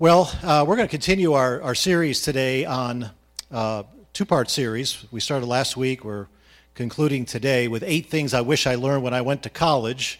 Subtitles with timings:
[0.00, 3.12] Well, uh, we're going to continue our, our series today on
[3.52, 5.04] uh, two part series.
[5.12, 6.04] We started last week.
[6.04, 6.26] We're
[6.74, 10.18] concluding today with eight things I wish I learned when I went to college.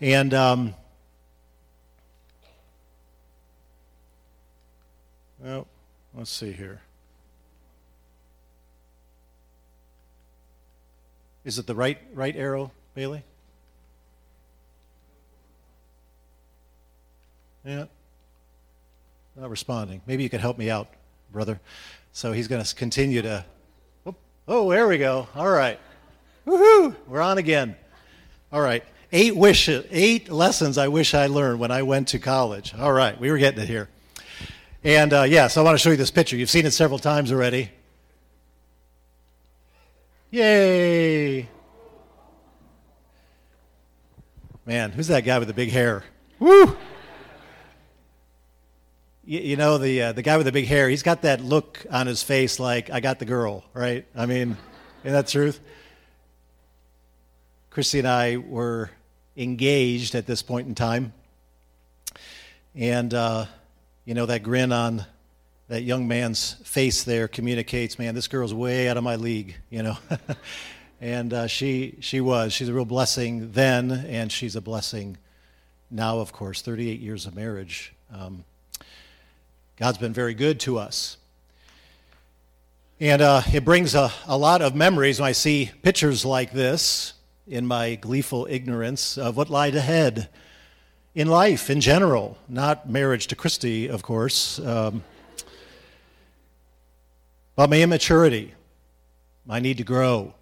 [0.00, 0.74] And um,
[5.40, 5.66] well,
[6.14, 6.80] let's see here.
[11.44, 13.24] Is it the right right arrow, Bailey?
[17.64, 17.86] Yeah.
[19.36, 20.00] Not responding.
[20.06, 20.88] Maybe you could help me out,
[21.30, 21.60] brother.
[22.12, 23.44] So he's going to continue to.
[24.06, 24.14] Oh,
[24.48, 25.28] oh, there we go.
[25.34, 25.78] All right.
[26.46, 26.94] Woohoo!
[27.06, 27.76] We're on again.
[28.50, 28.82] All right.
[29.12, 32.74] Eight wishes, eight lessons I wish I learned when I went to college.
[32.74, 33.88] All right, we were getting it here.
[34.82, 36.36] And uh, yes, I want to show you this picture.
[36.36, 37.70] You've seen it several times already.
[40.30, 41.48] Yay!
[44.64, 46.02] Man, who's that guy with the big hair?
[46.40, 46.76] Woo!
[49.26, 50.88] You, you know the uh, the guy with the big hair.
[50.88, 54.06] He's got that look on his face like I got the girl, right?
[54.14, 54.56] I mean,
[55.02, 55.60] isn't that truth?
[57.70, 58.90] Christy and I were
[59.36, 61.12] engaged at this point in time,
[62.74, 63.46] and uh,
[64.04, 65.04] you know that grin on
[65.68, 69.82] that young man's face there communicates, man, this girl's way out of my league, you
[69.82, 69.98] know.
[71.00, 72.52] and uh, she she was.
[72.52, 75.18] She's a real blessing then, and she's a blessing
[75.90, 76.20] now.
[76.20, 77.92] Of course, 38 years of marriage.
[78.14, 78.44] Um,
[79.76, 81.18] God's been very good to us.
[82.98, 87.12] And uh, it brings a, a lot of memories when I see pictures like this
[87.46, 90.30] in my gleeful ignorance of what lied ahead
[91.14, 95.04] in life in general, not marriage to Christy, of course, um,
[97.54, 98.54] but my immaturity,
[99.44, 100.32] my need to grow.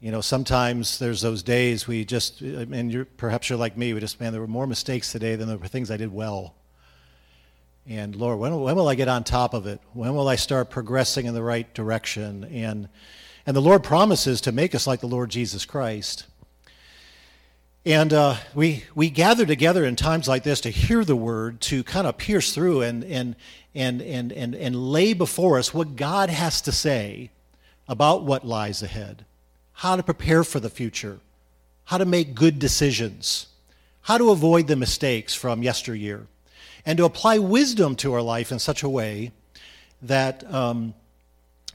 [0.00, 4.00] You know, sometimes there's those days we just, and you're, perhaps you're like me, we
[4.00, 6.54] just, man, there were more mistakes today than there were things I did well.
[7.88, 9.80] And Lord, when, when will I get on top of it?
[9.92, 12.44] When will I start progressing in the right direction?
[12.44, 12.88] And,
[13.44, 16.26] and the Lord promises to make us like the Lord Jesus Christ.
[17.84, 21.82] And uh, we, we gather together in times like this to hear the word, to
[21.82, 23.34] kind of pierce through and, and,
[23.74, 27.30] and, and, and, and lay before us what God has to say
[27.88, 29.24] about what lies ahead,
[29.72, 31.18] how to prepare for the future,
[31.86, 33.48] how to make good decisions,
[34.02, 36.28] how to avoid the mistakes from yesteryear
[36.84, 39.32] and to apply wisdom to our life in such a way
[40.02, 40.94] that um,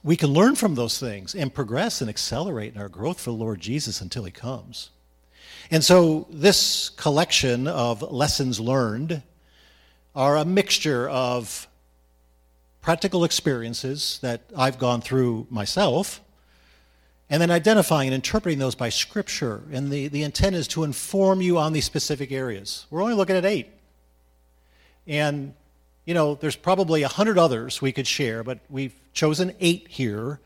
[0.03, 3.35] we can learn from those things and progress and accelerate in our growth for the
[3.35, 4.89] Lord Jesus until He comes.
[5.71, 9.21] And so, this collection of lessons learned
[10.15, 11.67] are a mixture of
[12.81, 16.21] practical experiences that I've gone through myself,
[17.29, 19.63] and then identifying and interpreting those by Scripture.
[19.73, 22.85] And the, the intent is to inform you on these specific areas.
[22.89, 23.67] We're only looking at eight.
[25.07, 25.53] And,
[26.05, 30.39] you know, there's probably a hundred others we could share, but we've chosen eight here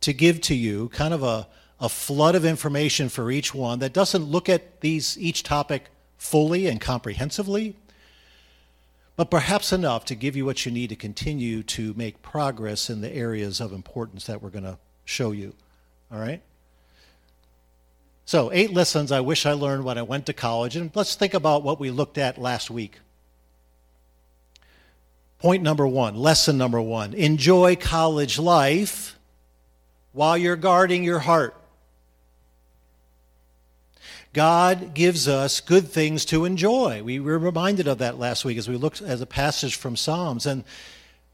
[0.00, 1.46] to give to you, kind of a,
[1.80, 6.66] a flood of information for each one that doesn't look at these each topic fully
[6.66, 7.76] and comprehensively,
[9.16, 13.00] but perhaps enough to give you what you need to continue to make progress in
[13.00, 15.54] the areas of importance that we're going to show you.
[16.10, 16.42] All right?
[18.24, 20.76] So, eight lessons I wish I learned when I went to college.
[20.76, 23.00] And let's think about what we looked at last week.
[25.38, 29.16] Point number one, lesson number one enjoy college life
[30.12, 31.54] while you're guarding your heart.
[34.32, 37.02] God gives us good things to enjoy.
[37.02, 40.44] We were reminded of that last week as we looked at a passage from Psalms.
[40.44, 40.64] And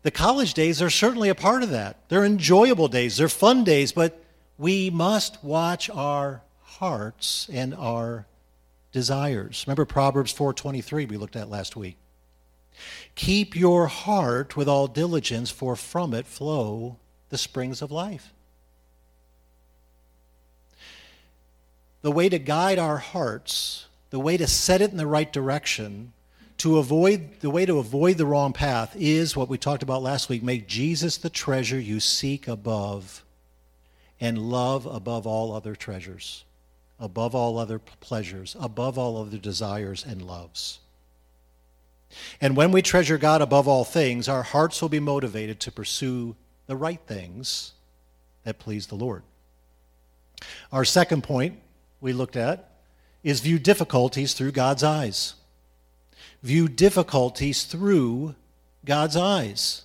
[0.03, 1.97] the college days are certainly a part of that.
[2.09, 4.23] They're enjoyable days, they're fun days, but
[4.59, 8.27] we must watch our hearts and our
[8.93, 9.65] desires.
[9.67, 11.97] Remember Proverbs 4:23 we looked at last week.
[13.15, 16.97] Keep your heart with all diligence, for from it flow
[17.29, 18.33] the springs of life.
[22.03, 26.13] The way to guide our hearts, the way to set it in the right direction,
[26.59, 30.29] to avoid the way to avoid the wrong path is what we talked about last
[30.29, 33.25] week make Jesus the treasure you seek above
[34.21, 36.45] and love above all other treasures,
[37.01, 40.79] above all other pleasures, above all other desires and loves.
[42.41, 46.37] And when we treasure God above all things, our hearts will be motivated to pursue
[46.67, 47.73] the right things
[48.45, 49.23] that please the Lord.
[50.73, 51.59] Our second point
[52.01, 52.71] we looked at
[53.23, 55.35] is view difficulties through God's eyes.
[56.43, 58.35] View difficulties through
[58.85, 59.83] God's eyes.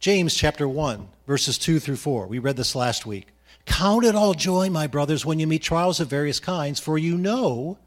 [0.00, 2.26] James chapter 1, verses 2 through 4.
[2.26, 3.28] We read this last week.
[3.64, 7.16] Count it all joy, my brothers, when you meet trials of various kinds, for you
[7.16, 7.78] know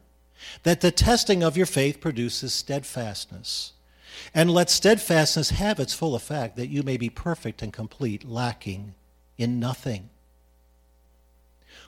[0.64, 3.74] that the testing of your faith produces steadfastness.
[4.34, 8.96] And let steadfastness have its full effect, that you may be perfect and complete, lacking
[9.38, 10.10] in nothing.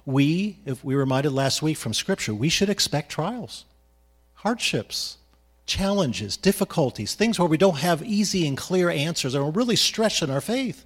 [0.05, 3.65] We, if we were reminded last week from Scripture, we should expect trials,
[4.35, 5.17] hardships,
[5.65, 10.29] challenges, difficulties, things where we don't have easy and clear answers, and we're really stretching
[10.29, 10.85] our faith.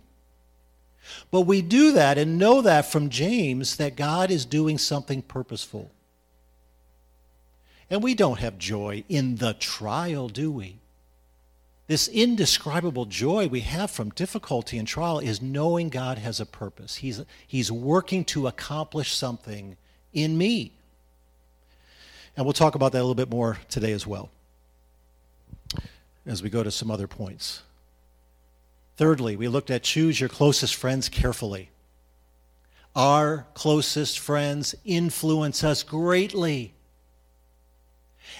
[1.32, 5.92] But we do that and know that from James that God is doing something purposeful.
[7.90, 10.78] And we don't have joy in the trial, do we?
[11.88, 16.96] This indescribable joy we have from difficulty and trial is knowing God has a purpose.
[16.96, 19.76] He's, he's working to accomplish something
[20.14, 20.72] in me.
[22.36, 24.30] And we'll talk about that a little bit more today as well
[26.26, 27.64] as we go to some other points.
[28.96, 31.70] Thirdly, we looked at choose your closest friends carefully.
[32.96, 36.74] Our closest friends influence us greatly.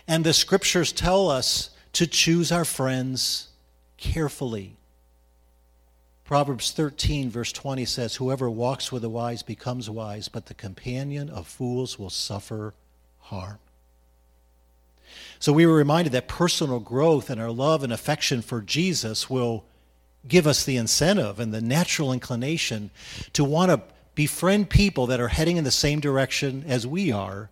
[0.08, 3.50] And the scriptures tell us to choose our friends
[3.98, 4.76] carefully.
[6.26, 11.30] Proverbs 13, verse 20 says, Whoever walks with the wise becomes wise, but the companion
[11.30, 12.74] of fools will suffer
[13.20, 13.60] harm.
[15.40, 19.66] So we were reminded that personal growth and our love and affection for Jesus will
[20.28, 22.90] give us the incentive and the natural inclination
[23.34, 23.82] to want to
[24.16, 27.50] befriend people that are heading in the same direction as we are,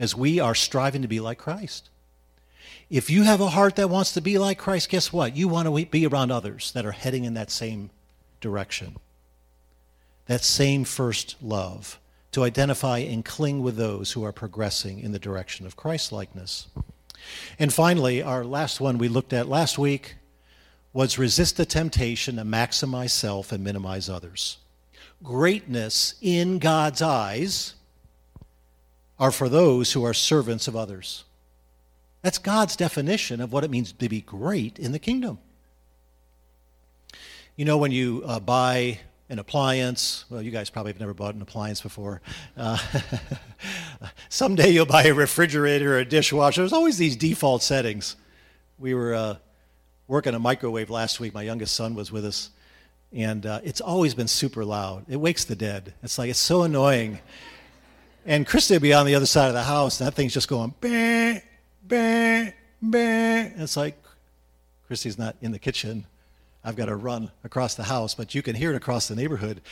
[0.00, 1.90] as we are striving to be like Christ.
[2.88, 5.36] If you have a heart that wants to be like Christ, guess what?
[5.36, 7.90] You want to be around others that are heading in that same
[8.40, 8.96] direction.
[10.26, 12.00] That same first love,
[12.32, 16.66] to identify and cling with those who are progressing in the direction of Christ likeness.
[17.58, 20.16] And finally, our last one we looked at last week
[20.92, 24.56] was resist the temptation to maximize self and minimize others.
[25.22, 27.74] Greatness in God's eyes
[29.20, 31.24] are for those who are servants of others.
[32.22, 35.38] That's God's definition of what it means to be great in the kingdom.
[37.54, 38.98] You know, when you uh, buy
[39.30, 40.24] an appliance.
[40.28, 42.20] Well, you guys probably have never bought an appliance before.
[42.56, 42.76] Uh,
[44.28, 46.60] someday you'll buy a refrigerator or a dishwasher.
[46.62, 48.16] There's always these default settings.
[48.78, 49.36] We were uh,
[50.08, 51.32] working a microwave last week.
[51.32, 52.50] My youngest son was with us,
[53.12, 55.04] and uh, it's always been super loud.
[55.08, 55.94] It wakes the dead.
[56.02, 57.20] It's like, it's so annoying.
[58.26, 60.48] And Christy would be on the other side of the house, and that thing's just
[60.48, 61.40] going, bah,
[61.82, 62.52] bah.
[62.82, 63.96] And it's like,
[64.86, 66.06] Christy's not in the kitchen
[66.62, 69.62] I've got to run across the house, but you can hear it across the neighborhood,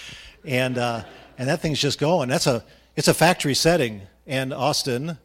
[0.44, 1.04] and uh,
[1.36, 2.28] and that thing's just going.
[2.28, 2.64] That's a
[2.96, 5.18] it's a factory setting, and Austin,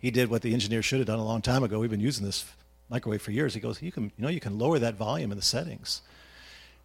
[0.00, 1.78] he did what the engineer should have done a long time ago.
[1.78, 2.44] We've been using this
[2.90, 3.54] microwave for years.
[3.54, 6.02] He goes, you can you know you can lower that volume in the settings,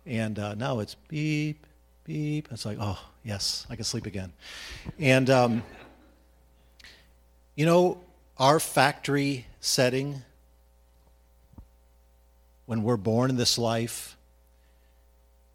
[0.06, 1.65] and uh, now it's beep
[2.03, 2.50] beep.
[2.51, 4.33] It's like oh yes, I can sleep again,
[5.00, 5.63] and um,
[7.55, 8.01] you know
[8.38, 10.21] our factory setting
[12.65, 14.17] when we're born in this life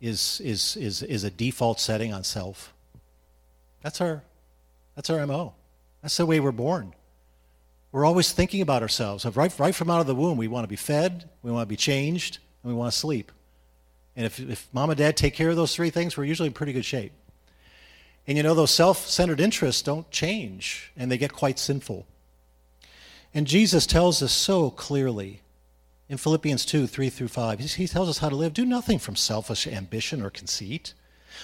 [0.01, 2.73] is, is, is, is a default setting on self.
[3.83, 4.23] That's our,
[4.95, 5.55] that's our MO.
[6.03, 6.95] That's the way we're born.
[7.91, 9.25] We're always thinking about ourselves.
[9.25, 11.69] Right, right from out of the womb, we want to be fed, we want to
[11.69, 13.33] be changed, and we want to sleep.
[14.19, 16.53] And if, if mom and dad take care of those three things, we're usually in
[16.53, 17.13] pretty good shape.
[18.27, 22.05] And you know, those self centered interests don't change, and they get quite sinful.
[23.33, 25.43] And Jesus tells us so clearly
[26.09, 27.61] in Philippians 2 3 through 5.
[27.61, 28.53] He tells us how to live.
[28.53, 30.95] Do nothing from selfish ambition or conceit,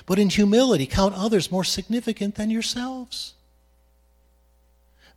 [0.05, 3.35] but in humility count others more significant than yourselves.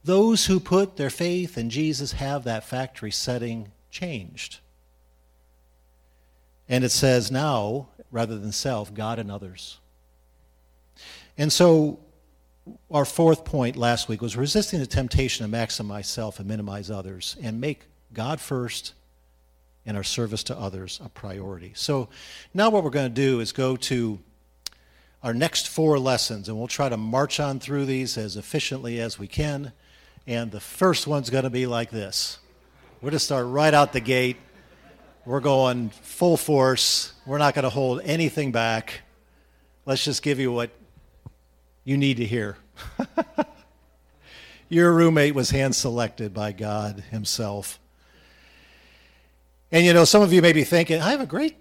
[0.03, 4.59] Those who put their faith in Jesus have that factory setting changed.
[6.69, 9.79] And it says now, rather than self, God and others.
[11.37, 11.99] And so,
[12.91, 17.37] our fourth point last week was resisting the temptation to maximize self and minimize others
[17.41, 17.83] and make
[18.13, 18.93] God first
[19.85, 21.71] and our service to others a priority.
[21.75, 22.09] So
[22.53, 24.19] now what we're going to do is go to
[25.23, 29.17] our next four lessons, and we'll try to march on through these as efficiently as
[29.17, 29.71] we can.
[30.27, 32.37] And the first one's going to be like this.
[33.01, 34.37] We're going to start right out the gate.
[35.27, 37.11] We're going full force.
[37.25, 39.01] We're not going to hold anything back.
[39.85, 40.71] Let's just give you what
[41.83, 42.55] you need to hear.
[44.69, 47.77] Your roommate was hand selected by God Himself.
[49.69, 51.57] And you know, some of you may be thinking, I have a great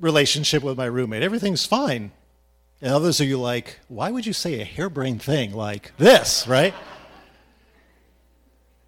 [0.00, 1.22] relationship with my roommate.
[1.22, 2.12] Everything's fine.
[2.80, 6.72] And others of you like, why would you say a harebrained thing like this, right?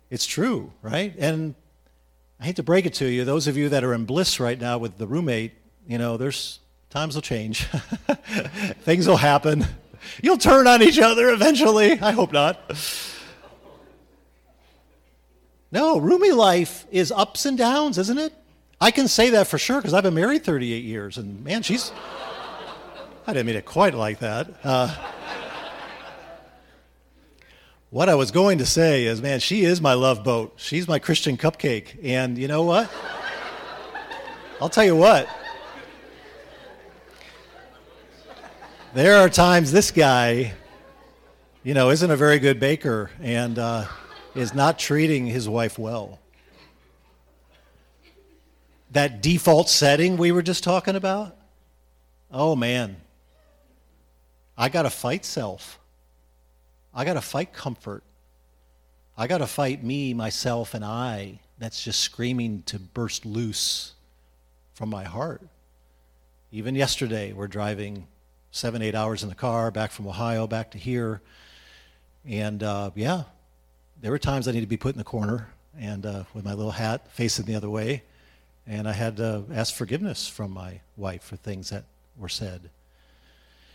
[0.08, 1.14] it's true, right?
[1.18, 1.54] And
[2.42, 4.60] I hate to break it to you, those of you that are in bliss right
[4.60, 5.52] now with the roommate,
[5.86, 6.58] you know, there's
[6.90, 7.66] times will change.
[8.80, 9.64] Things will happen.
[10.20, 12.00] You'll turn on each other eventually.
[12.00, 12.58] I hope not.
[15.70, 18.32] No, roomie life is ups and downs, isn't it?
[18.80, 21.92] I can say that for sure because I've been married 38 years, and man, she's.
[23.24, 24.48] I didn't mean it quite like that.
[24.64, 24.92] Uh,
[27.92, 30.54] what I was going to say is, man, she is my love boat.
[30.56, 32.02] She's my Christian cupcake.
[32.02, 32.90] And you know what?
[34.62, 35.28] I'll tell you what.
[38.94, 40.54] There are times this guy,
[41.62, 43.84] you know, isn't a very good baker and uh,
[44.34, 46.18] is not treating his wife well.
[48.92, 51.36] That default setting we were just talking about,
[52.30, 52.96] oh man,
[54.56, 55.78] I got to fight self.
[56.94, 58.02] I got to fight comfort.
[59.16, 63.92] I got to fight me, myself, and I that's just screaming to burst loose
[64.74, 65.42] from my heart.
[66.50, 68.06] Even yesterday, we're driving
[68.50, 71.22] seven, eight hours in the car back from Ohio back to here.
[72.26, 73.24] And uh, yeah,
[74.00, 76.54] there were times I needed to be put in the corner and uh, with my
[76.54, 78.02] little hat facing the other way.
[78.66, 81.84] And I had to ask forgiveness from my wife for things that
[82.16, 82.70] were said.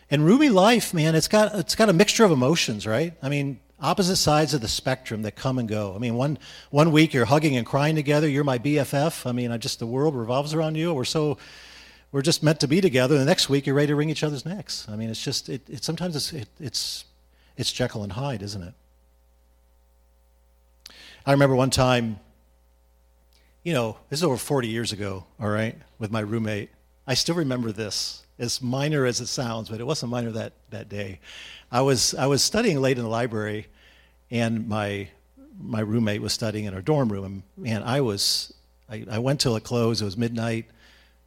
[0.09, 3.13] And roomie life, man, it's got it's got a mixture of emotions, right?
[3.21, 5.93] I mean, opposite sides of the spectrum that come and go.
[5.95, 6.37] I mean, one
[6.69, 8.27] one week you're hugging and crying together.
[8.27, 9.25] You're my BFF.
[9.25, 10.93] I mean, I just the world revolves around you.
[10.93, 11.37] We're so
[12.11, 13.17] we're just meant to be together.
[13.17, 14.87] The next week you're ready to wring each other's necks.
[14.89, 17.05] I mean, it's just it, it sometimes it's it, it's
[17.57, 18.73] it's Jekyll and Hyde, isn't it?
[21.25, 22.21] I remember one time,
[23.63, 26.69] you know, this is over 40 years ago, all right, with my roommate.
[27.07, 30.89] I still remember this as minor as it sounds, but it wasn't minor that, that
[30.89, 31.19] day.
[31.71, 33.67] I was, I was studying late in the library,
[34.29, 35.07] and my,
[35.59, 37.43] my roommate was studying in our dorm room.
[37.65, 38.53] And I was,
[38.89, 40.01] I, I went till it closed.
[40.01, 40.65] It was midnight,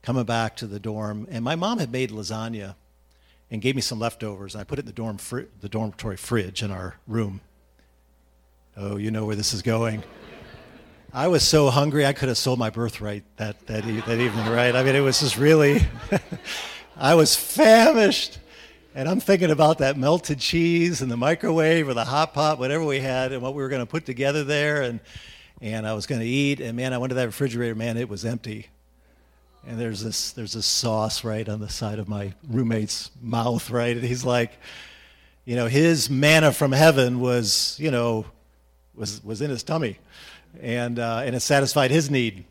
[0.03, 2.75] coming back to the dorm, and my mom had made lasagna
[3.51, 4.55] and gave me some leftovers.
[4.55, 7.41] And I put it in the, dorm fr- the dormitory fridge in our room.
[8.77, 10.05] Oh, you know where this is going.
[11.13, 14.47] I was so hungry I could have sold my birthright that, that, e- that evening,
[14.49, 14.77] right?
[14.77, 15.83] I mean, it was just really.
[16.97, 18.39] I was famished.
[18.95, 22.85] And I'm thinking about that melted cheese and the microwave or the hot pot, whatever
[22.85, 24.83] we had, and what we were going to put together there.
[24.83, 25.01] And,
[25.61, 26.61] and I was going to eat.
[26.61, 28.69] And man, I went to that refrigerator, man, it was empty.
[29.67, 33.97] And there's this, there's this sauce right on the side of my roommate's mouth, right?
[33.97, 34.53] And he's like,
[35.45, 38.27] you know, his manna from heaven was, you know,
[38.95, 39.99] was, was in his tummy.
[40.59, 42.45] And, uh, and it satisfied his need.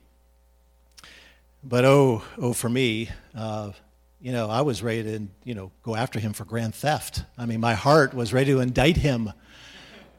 [1.64, 3.72] But oh, oh, for me, uh,
[4.22, 7.24] you know, I was ready to, you know, go after him for grand theft.
[7.38, 9.34] I mean, my heart was ready to indict him.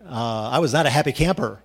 [0.04, 1.62] Uh, I was not a happy camper.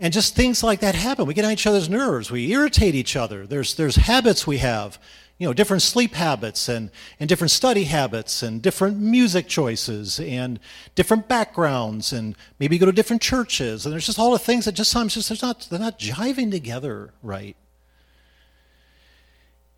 [0.00, 1.26] And just things like that happen.
[1.26, 2.30] We get on each other's nerves.
[2.30, 3.46] We irritate each other.
[3.46, 4.98] There's, there's habits we have,
[5.38, 6.90] you know, different sleep habits and,
[7.20, 10.58] and different study habits and different music choices and
[10.96, 13.86] different backgrounds and maybe go to different churches.
[13.86, 17.12] And there's just all the things that just sometimes just, not, they're not jiving together
[17.22, 17.56] right.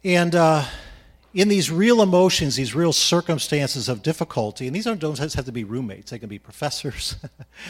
[0.03, 0.65] And, uh,
[1.33, 5.53] in these real emotions, these real circumstances of difficulty, and these don't, don't have to
[5.53, 7.17] be roommates, they can be professors,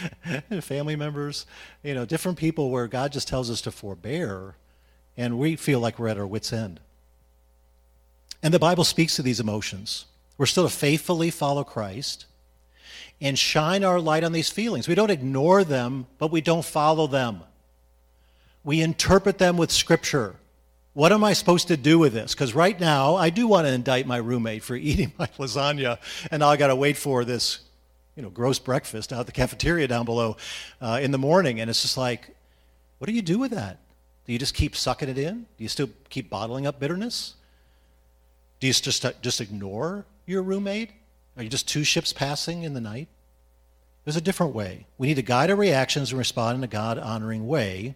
[0.63, 1.45] family members,
[1.83, 4.55] you know, different people where God just tells us to forbear,
[5.15, 6.81] and we feel like we're at our wits' end.
[8.43, 10.07] And the Bible speaks to these emotions.
[10.39, 12.27] We're still to faithfully follow Christ
[13.21, 14.89] and shine our light on these feelings.
[14.89, 17.43] We don't ignore them, but we don't follow them.
[18.65, 20.37] We interpret them with Scripture.
[20.93, 22.35] What am I supposed to do with this?
[22.35, 25.99] Because right now, I do want to indict my roommate for eating my lasagna,
[26.31, 27.61] and now I got to wait for this,
[28.17, 30.37] you know, gross breakfast out the cafeteria down below
[30.81, 31.61] uh, in the morning.
[31.61, 32.35] And it's just like,
[32.99, 33.79] what do you do with that?
[34.27, 35.41] Do you just keep sucking it in?
[35.41, 37.35] Do you still keep bottling up bitterness?
[38.61, 40.91] Do you just just ignore your roommate?
[41.37, 43.09] Are you just two ships passing in the night?
[44.05, 44.87] There's a different way.
[44.99, 47.95] We need to guide our reactions and respond in a God honoring way.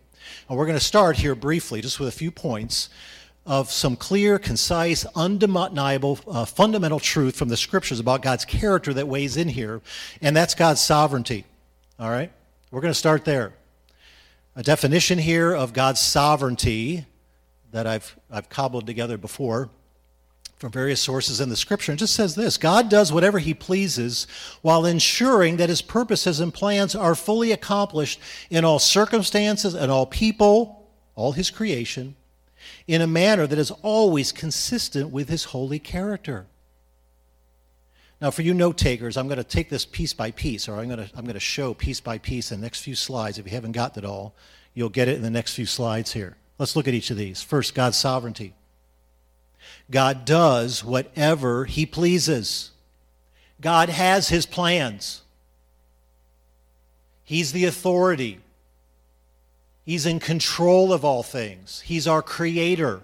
[0.48, 2.88] And we're going to start here briefly, just with a few points
[3.46, 9.06] of some clear, concise, undeniable, uh, fundamental truth from the scriptures about God's character that
[9.06, 9.82] weighs in here,
[10.22, 11.44] and that's God's sovereignty.
[11.98, 12.32] All right?
[12.70, 13.52] We're going to start there.
[14.56, 17.06] A definition here of God's sovereignty
[17.70, 19.68] that I've, I've cobbled together before
[20.64, 24.26] from various sources in the scripture and just says this God does whatever he pleases
[24.62, 28.18] while ensuring that his purposes and plans are fully accomplished
[28.48, 32.16] in all circumstances and all people, all his creation,
[32.86, 36.46] in a manner that is always consistent with his holy character.
[38.22, 40.88] Now, for you note takers, I'm going to take this piece by piece, or I'm
[40.88, 43.38] going, to, I'm going to show piece by piece in the next few slides.
[43.38, 44.34] If you haven't got it all,
[44.72, 46.38] you'll get it in the next few slides here.
[46.58, 47.42] Let's look at each of these.
[47.42, 48.54] First, God's sovereignty.
[49.90, 52.70] God does whatever he pleases.
[53.60, 55.22] God has his plans.
[57.24, 58.40] He's the authority.
[59.84, 61.80] He's in control of all things.
[61.80, 63.00] He's our creator.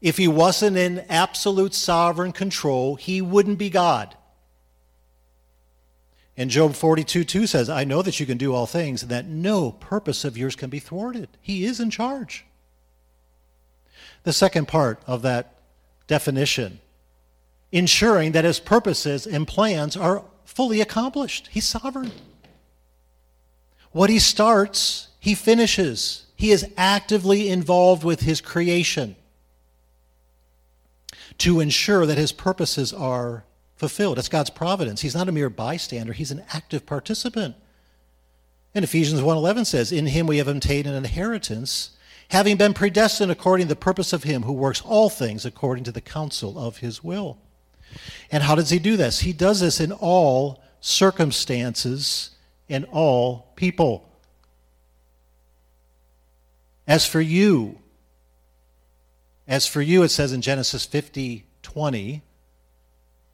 [0.00, 4.14] If he wasn't in absolute sovereign control, he wouldn't be God.
[6.36, 9.26] And Job 42 2 says, I know that you can do all things and that
[9.26, 11.28] no purpose of yours can be thwarted.
[11.40, 12.44] He is in charge.
[14.22, 15.57] The second part of that
[16.08, 16.80] definition,
[17.70, 21.48] ensuring that his purposes and plans are fully accomplished.
[21.52, 22.10] He's sovereign.
[23.92, 26.24] What he starts, he finishes.
[26.34, 29.14] He is actively involved with his creation
[31.38, 33.44] to ensure that his purposes are
[33.76, 34.18] fulfilled.
[34.18, 35.02] That's God's providence.
[35.02, 37.54] He's not a mere bystander, he's an active participant.
[38.74, 41.90] And Ephesians 1:11 says, "In him we have obtained an inheritance,
[42.28, 45.92] having been predestined according to the purpose of him who works all things according to
[45.92, 47.38] the counsel of his will."
[48.30, 49.20] And how does he do this?
[49.20, 52.30] He does this in all circumstances
[52.68, 54.08] and all people.
[56.86, 57.78] As for you,
[59.46, 62.22] as for you, it says in Genesis 50 20,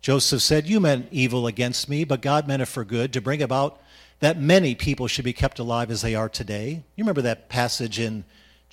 [0.00, 3.40] Joseph said, You meant evil against me, but God meant it for good to bring
[3.40, 3.80] about
[4.20, 6.82] that many people should be kept alive as they are today.
[6.96, 8.24] You remember that passage in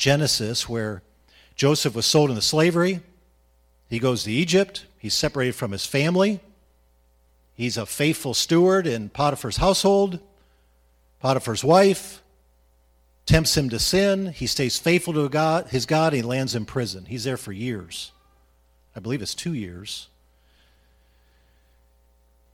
[0.01, 1.03] Genesis where
[1.55, 3.01] Joseph was sold into slavery?
[3.87, 6.39] He goes to Egypt, he's separated from his family,
[7.53, 10.19] he's a faithful steward in Potiphar's household.
[11.19, 12.23] Potiphar's wife
[13.27, 14.33] tempts him to sin.
[14.33, 16.13] He stays faithful to God, his God.
[16.13, 17.05] He lands in prison.
[17.05, 18.11] He's there for years.
[18.95, 20.07] I believe it's two years.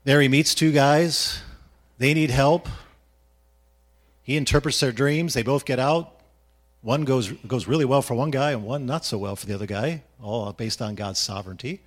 [0.04, 1.39] There he meets two guys.
[1.98, 2.68] They need help.
[4.22, 5.34] He interprets their dreams.
[5.34, 6.17] They both get out.
[6.88, 9.53] One goes, goes really well for one guy and one not so well for the
[9.53, 11.82] other guy, all based on God's sovereignty.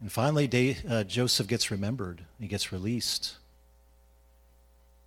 [0.00, 2.22] And finally, uh, Joseph gets remembered.
[2.40, 3.36] He gets released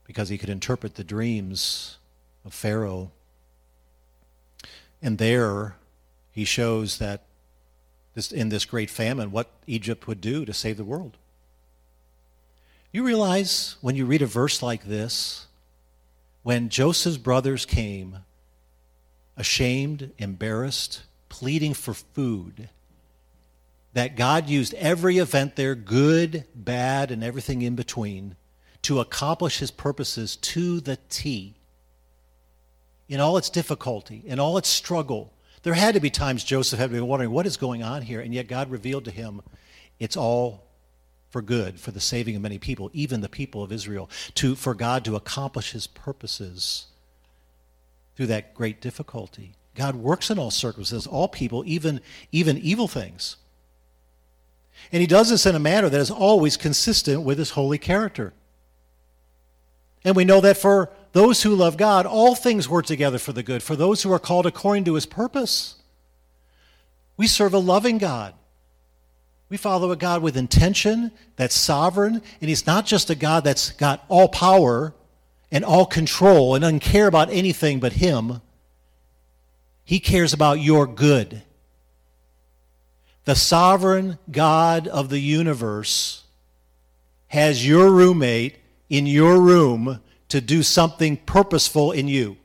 [0.06, 1.98] because he could interpret the dreams
[2.46, 3.10] of Pharaoh.
[5.02, 5.78] And there
[6.32, 7.24] he shows that
[8.14, 11.18] this, in this great famine what Egypt would do to save the world.
[12.92, 15.48] You realize when you read a verse like this,
[16.44, 18.20] when Joseph's brothers came,
[19.36, 22.70] ashamed, embarrassed, pleading for food,
[23.94, 28.36] that God used every event there, good, bad, and everything in between,
[28.84, 31.56] to accomplish his purposes to the T.
[33.08, 36.92] In all its difficulty, in all its struggle, there had to be times Joseph had
[36.92, 39.42] been wondering what is going on here, and yet God revealed to him
[40.00, 40.63] it's all
[41.34, 44.76] for good, for the saving of many people, even the people of Israel, to, for
[44.76, 46.86] God to accomplish his purposes
[48.16, 49.56] through that great difficulty.
[49.74, 53.38] God works in all circumstances, all people, even, even evil things.
[54.92, 58.34] And he does this in a manner that is always consistent with his holy character.
[60.04, 63.42] And we know that for those who love God, all things work together for the
[63.42, 65.78] good, for those who are called according to his purpose.
[67.18, 68.36] We serve a loving God.
[69.54, 73.70] We follow a God with intention, that's sovereign, and he's not just a God that's
[73.74, 74.96] got all power
[75.52, 78.42] and all control and doesn't care about anything but him.
[79.84, 81.44] He cares about your good.
[83.26, 86.24] The sovereign God of the universe
[87.28, 88.56] has your roommate
[88.90, 92.38] in your room to do something purposeful in you.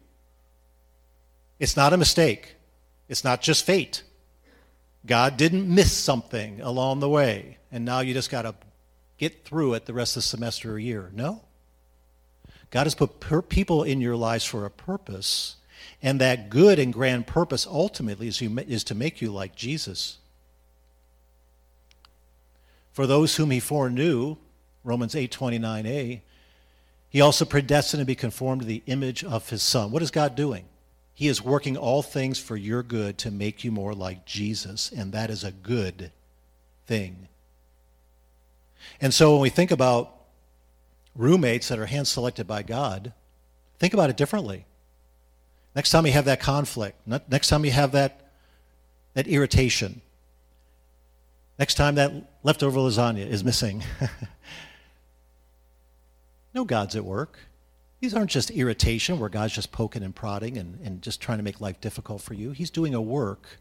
[1.58, 2.56] It's not a mistake,
[3.08, 4.02] it's not just fate.
[5.06, 8.54] God didn't miss something along the way, and now you just got to
[9.16, 11.10] get through it the rest of the semester or year.
[11.14, 11.42] No.
[12.70, 15.56] God has put per- people in your lives for a purpose,
[16.02, 20.18] and that good and grand purpose ultimately is, you, is to make you like Jesus.
[22.92, 24.36] For those whom he foreknew,
[24.84, 26.20] Romans 8:29a,
[27.10, 29.90] he also predestined to be conformed to the image of his Son.
[29.90, 30.64] What is God doing?
[31.18, 35.10] He is working all things for your good to make you more like Jesus, and
[35.10, 36.12] that is a good
[36.86, 37.26] thing.
[39.00, 40.14] And so when we think about
[41.16, 43.12] roommates that are hand selected by God,
[43.80, 44.64] think about it differently.
[45.74, 48.30] Next time you have that conflict, next time you have that,
[49.14, 50.02] that irritation,
[51.58, 52.12] next time that
[52.44, 53.82] leftover lasagna is missing.
[56.54, 57.38] No God's at work.
[58.00, 61.44] These aren't just irritation where God's just poking and prodding and, and just trying to
[61.44, 62.52] make life difficult for you.
[62.52, 63.58] He's doing a work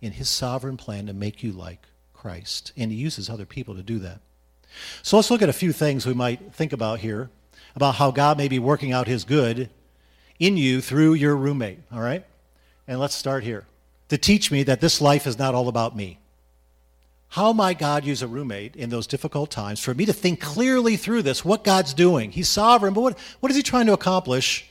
[0.00, 2.72] in his sovereign plan to make you like Christ.
[2.76, 4.20] And he uses other people to do that.
[5.02, 7.30] So let's look at a few things we might think about here
[7.76, 9.70] about how God may be working out his good
[10.38, 12.24] in you through your roommate, all right?
[12.88, 13.66] And let's start here.
[14.08, 16.18] To teach me that this life is not all about me.
[17.30, 20.96] How might God use a roommate in those difficult times for me to think clearly
[20.96, 22.32] through this, what God's doing?
[22.32, 24.68] He's sovereign, but what, what is He trying to accomplish?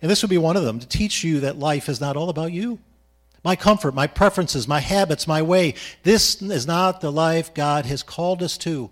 [0.00, 2.30] And this would be one of them to teach you that life is not all
[2.30, 2.78] about you.
[3.44, 5.74] My comfort, my preferences, my habits, my way.
[6.02, 8.90] This is not the life God has called us to.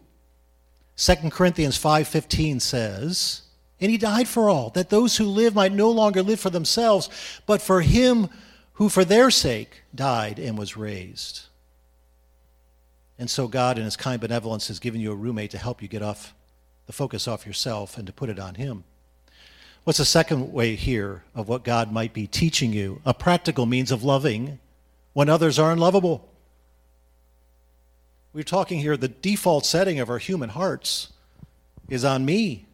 [0.96, 3.42] 2 Corinthians 5:15 says,
[3.80, 7.08] "And he died for all, that those who live might no longer live for themselves,
[7.46, 8.28] but for him
[8.74, 11.46] who for their sake died and was raised."
[13.20, 15.88] And so God in his kind benevolence has given you a roommate to help you
[15.88, 16.32] get off
[16.86, 18.82] the focus off yourself and to put it on him.
[19.84, 23.02] What's the second way here of what God might be teaching you?
[23.04, 24.58] A practical means of loving
[25.12, 26.30] when others are unlovable.
[28.32, 31.08] We're talking here, the default setting of our human hearts
[31.90, 32.64] is on me,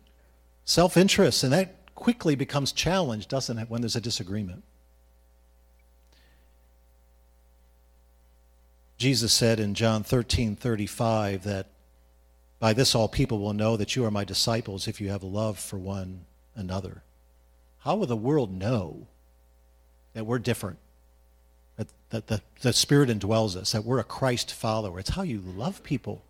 [0.64, 4.62] self interest, and that quickly becomes challenged, doesn't it, when there's a disagreement?
[8.98, 11.66] Jesus said in John 13 35 that
[12.58, 15.58] by this all people will know that you are my disciples if you have love
[15.58, 17.02] for one another.
[17.80, 19.06] How will the world know
[20.14, 20.78] that we're different?
[21.76, 24.98] That, that the, the Spirit indwells us, that we're a Christ follower.
[24.98, 26.22] It's how you love people.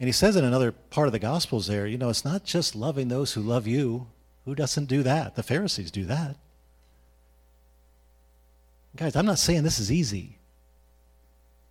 [0.00, 2.74] And he says in another part of the Gospels there, you know, it's not just
[2.74, 4.08] loving those who love you.
[4.44, 5.36] Who doesn't do that?
[5.36, 6.34] The Pharisees do that.
[8.96, 10.38] Guys, I'm not saying this is easy.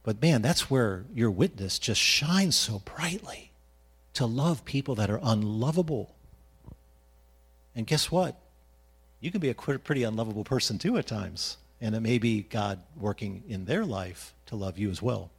[0.03, 3.51] But man, that's where your witness just shines so brightly
[4.13, 6.15] to love people that are unlovable.
[7.75, 8.39] And guess what?
[9.19, 11.57] You can be a pretty unlovable person too at times.
[11.79, 15.29] And it may be God working in their life to love you as well.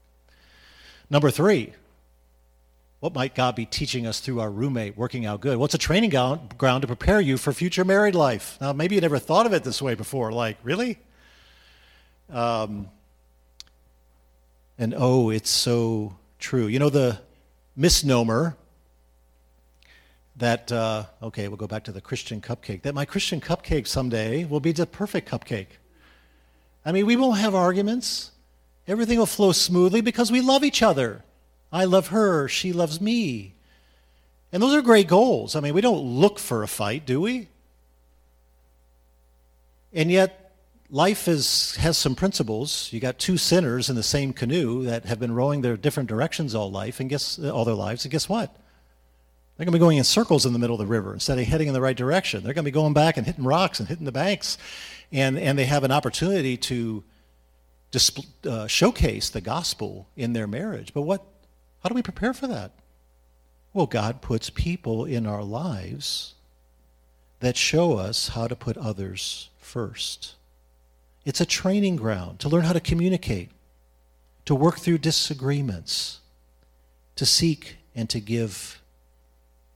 [1.10, 1.72] Number three,
[3.00, 5.58] what might God be teaching us through our roommate working out good?
[5.58, 8.56] What's a training ground to prepare you for future married life?
[8.60, 10.32] Now, maybe you never thought of it this way before.
[10.32, 10.98] Like, really?
[12.30, 12.88] Um,
[14.78, 16.66] and oh, it's so true.
[16.66, 17.20] You know, the
[17.76, 18.56] misnomer
[20.36, 24.44] that, uh, okay, we'll go back to the Christian cupcake, that my Christian cupcake someday
[24.44, 25.78] will be the perfect cupcake.
[26.84, 28.32] I mean, we won't have arguments.
[28.88, 31.22] Everything will flow smoothly because we love each other.
[31.72, 33.54] I love her, she loves me.
[34.52, 35.54] And those are great goals.
[35.54, 37.48] I mean, we don't look for a fight, do we?
[39.92, 40.41] And yet,
[40.92, 42.92] life is, has some principles.
[42.92, 46.54] You got two sinners in the same canoe that have been rowing their different directions
[46.54, 48.04] all life, and guess all their lives.
[48.04, 48.54] And guess what?
[49.56, 51.46] They're going to be going in circles in the middle of the river instead of
[51.46, 52.44] heading in the right direction.
[52.44, 54.58] They're going to be going back and hitting rocks and hitting the banks.
[55.10, 57.02] And, and they have an opportunity to
[57.90, 60.92] disp- uh, showcase the gospel in their marriage.
[60.92, 61.24] But what,
[61.82, 62.72] how do we prepare for that?
[63.72, 66.34] Well, God puts people in our lives
[67.40, 70.34] that show us how to put others first.
[71.24, 73.50] It's a training ground to learn how to communicate,
[74.44, 76.20] to work through disagreements,
[77.16, 78.80] to seek and to give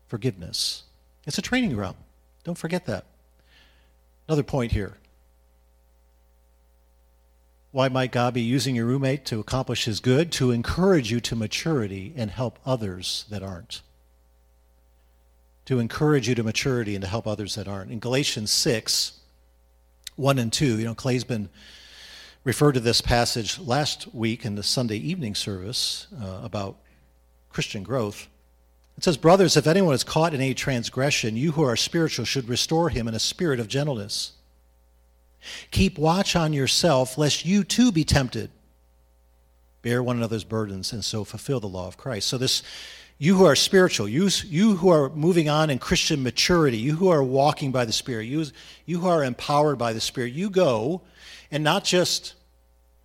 [0.09, 0.83] forgiveness.
[1.27, 1.97] It's a training ground.
[2.45, 3.05] Don't forget that.
[4.29, 4.95] Another point here.
[7.71, 10.33] Why might God be using your roommate to accomplish his good?
[10.33, 13.83] To encourage you to maturity and help others that aren't.
[15.67, 17.91] To encourage you to maturity and to help others that aren't.
[17.91, 19.21] In Galatians 6,
[20.17, 21.49] 1 and 2, you know, Clay's been
[22.43, 26.77] referred to this passage last week in the Sunday evening service uh, about
[27.51, 28.29] Christian growth.
[28.97, 32.49] It says, Brothers, if anyone is caught in any transgression, you who are spiritual should
[32.49, 34.33] restore him in a spirit of gentleness.
[35.71, 38.51] Keep watch on yourself, lest you too be tempted.
[39.83, 42.27] Bear one another's burdens and so fulfill the law of Christ.
[42.27, 42.63] So, this,
[43.19, 47.09] you who are spiritual, you, you who are moving on in Christian maturity, you who
[47.09, 48.45] are walking by the Spirit, you,
[48.85, 51.01] you who are empowered by the Spirit, you go
[51.51, 52.35] and not just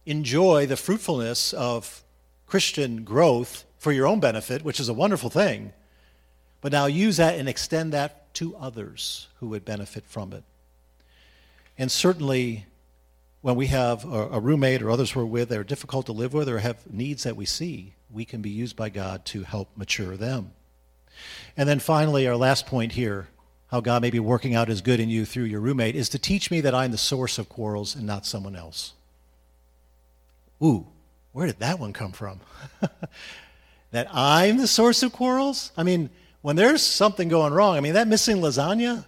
[0.05, 2.03] enjoy the fruitfulness of
[2.45, 5.71] Christian growth for your own benefit, which is a wonderful thing,
[6.59, 10.43] but now use that and extend that to others who would benefit from it.
[11.77, 12.65] And certainly,
[13.41, 16.47] when we have a, roommate or others we're with that are difficult to live with
[16.47, 20.17] or have needs that we see, we can be used by God to help mature
[20.17, 20.51] them.
[21.57, 23.27] And then finally, our last point here
[23.71, 26.19] how God may be working out his good in you through your roommate is to
[26.19, 28.93] teach me that I'm the source of quarrels and not someone else.
[30.61, 30.87] Ooh,
[31.31, 32.41] where did that one come from?
[33.91, 35.71] that I'm the source of quarrels?
[35.77, 36.09] I mean,
[36.41, 39.05] when there's something going wrong, I mean, that missing lasagna,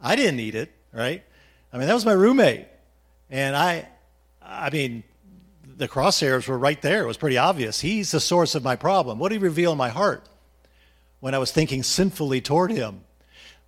[0.00, 1.24] I didn't eat it, right?
[1.72, 2.66] I mean, that was my roommate.
[3.30, 3.88] And I,
[4.40, 5.02] I mean,
[5.76, 7.02] the crosshairs were right there.
[7.02, 7.80] It was pretty obvious.
[7.80, 9.18] He's the source of my problem.
[9.18, 10.28] What did he reveal in my heart
[11.20, 13.02] when I was thinking sinfully toward him?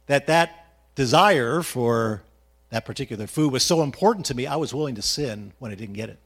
[0.06, 2.22] That that desire for
[2.70, 5.74] that particular food was so important to me, I was willing to sin when I
[5.74, 6.18] didn't get it.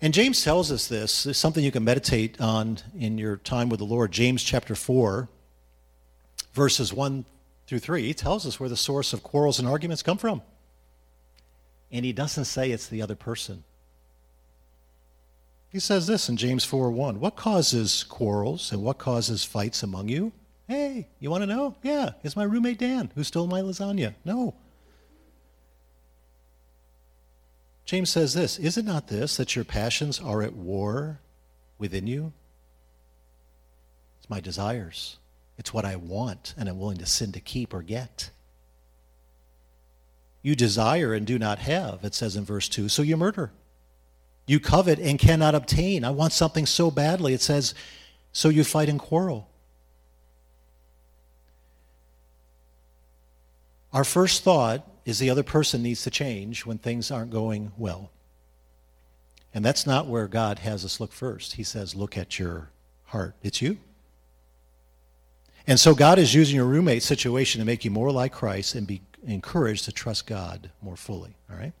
[0.00, 1.12] And James tells us this.
[1.12, 4.12] Something you can meditate on in your time with the Lord.
[4.12, 5.28] James chapter 4,
[6.52, 7.24] verses 1
[7.66, 10.42] through 3, he tells us where the source of quarrels and arguments come from.
[11.94, 13.62] And he doesn't say it's the other person.
[15.70, 17.20] He says this in James 4 1.
[17.20, 20.32] What causes quarrels and what causes fights among you?
[20.66, 21.76] Hey, you want to know?
[21.84, 24.14] Yeah, it's my roommate Dan who stole my lasagna.
[24.24, 24.54] No.
[27.84, 31.20] James says this Is it not this, that your passions are at war
[31.78, 32.32] within you?
[34.18, 35.18] It's my desires.
[35.58, 38.30] It's what I want and I'm willing to sin to keep or get.
[40.44, 43.50] You desire and do not have, it says in verse 2, so you murder.
[44.46, 46.04] You covet and cannot obtain.
[46.04, 47.74] I want something so badly, it says,
[48.30, 49.48] so you fight and quarrel.
[53.94, 58.10] Our first thought is the other person needs to change when things aren't going well.
[59.54, 61.54] And that's not where God has us look first.
[61.54, 62.68] He says, look at your
[63.04, 63.34] heart.
[63.42, 63.78] It's you.
[65.66, 68.86] And so God is using your roommate situation to make you more like Christ and
[68.86, 71.36] be encouraged to trust God more fully.
[71.50, 71.72] All right?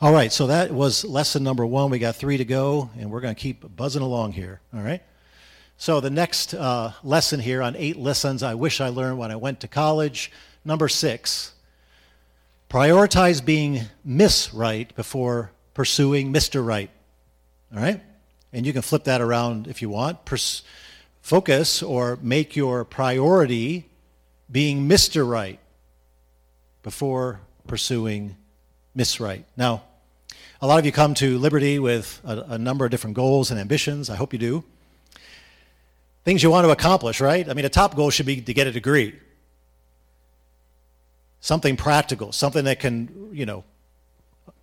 [0.00, 1.90] All right, so that was lesson number one.
[1.90, 4.60] We got three to go, and we're going to keep buzzing along here.
[4.74, 5.02] All right?
[5.76, 9.36] So the next uh, lesson here on eight lessons I wish I learned when I
[9.36, 10.30] went to college.
[10.64, 11.54] Number six
[12.68, 16.64] prioritize being Miss Right before pursuing Mr.
[16.64, 16.90] Right.
[17.74, 18.00] All right?
[18.52, 20.24] And you can flip that around if you want.
[20.24, 20.62] Pers-
[21.22, 23.88] focus or make your priority
[24.50, 25.28] being Mr.
[25.28, 25.58] Right
[26.82, 28.36] before pursuing
[28.94, 29.44] Miss Right.
[29.56, 29.82] Now,
[30.60, 33.58] a lot of you come to Liberty with a, a, number of different goals and
[33.58, 34.10] ambitions.
[34.10, 34.64] I hope you do.
[36.24, 37.48] Things you want to accomplish, right?
[37.48, 39.18] I mean, a top goal should be to get a degree.
[41.40, 43.64] Something practical, something that can, you know,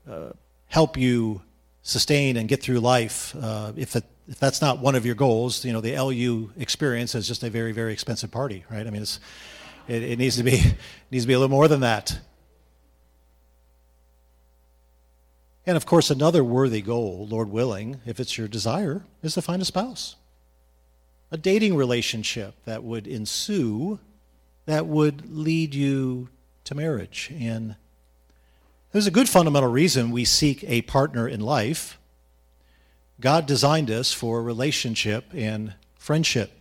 [0.10, 0.30] uh,
[0.68, 1.42] help you
[1.82, 5.64] sustain and get through life uh, if it if that's not one of your goals,
[5.64, 8.86] you know, the LU experience is just a very, very expensive party, right?
[8.86, 9.20] I mean, it's,
[9.88, 10.62] it, it needs to be
[11.12, 12.20] needs to be a little more than that.
[15.66, 19.62] And of course, another worthy goal, Lord willing, if it's your desire, is to find
[19.62, 20.16] a spouse.
[21.30, 24.00] A dating relationship that would ensue,
[24.66, 26.30] that would lead you
[26.64, 27.34] to marriage.
[27.38, 27.76] And
[28.94, 31.98] there's a good fundamental reason we seek a partner in life
[33.20, 36.52] God designed us for relationship and friendship.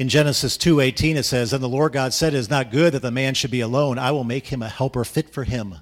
[0.00, 3.02] In Genesis 2:18 it says, "And the Lord God said, it is not good that
[3.02, 3.98] the man should be alone.
[3.98, 5.74] I will make him a helper fit for him."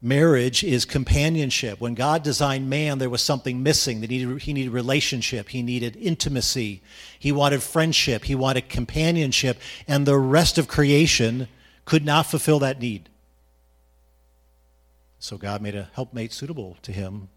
[0.00, 1.80] Marriage is companionship.
[1.80, 4.00] When God designed man, there was something missing.
[4.00, 5.48] He needed relationship.
[5.48, 6.82] He needed intimacy.
[7.18, 8.26] He wanted friendship.
[8.26, 9.60] He wanted companionship.
[9.88, 11.48] And the rest of creation
[11.84, 13.08] could not fulfill that need.
[15.18, 17.28] So God made a helpmate suitable to him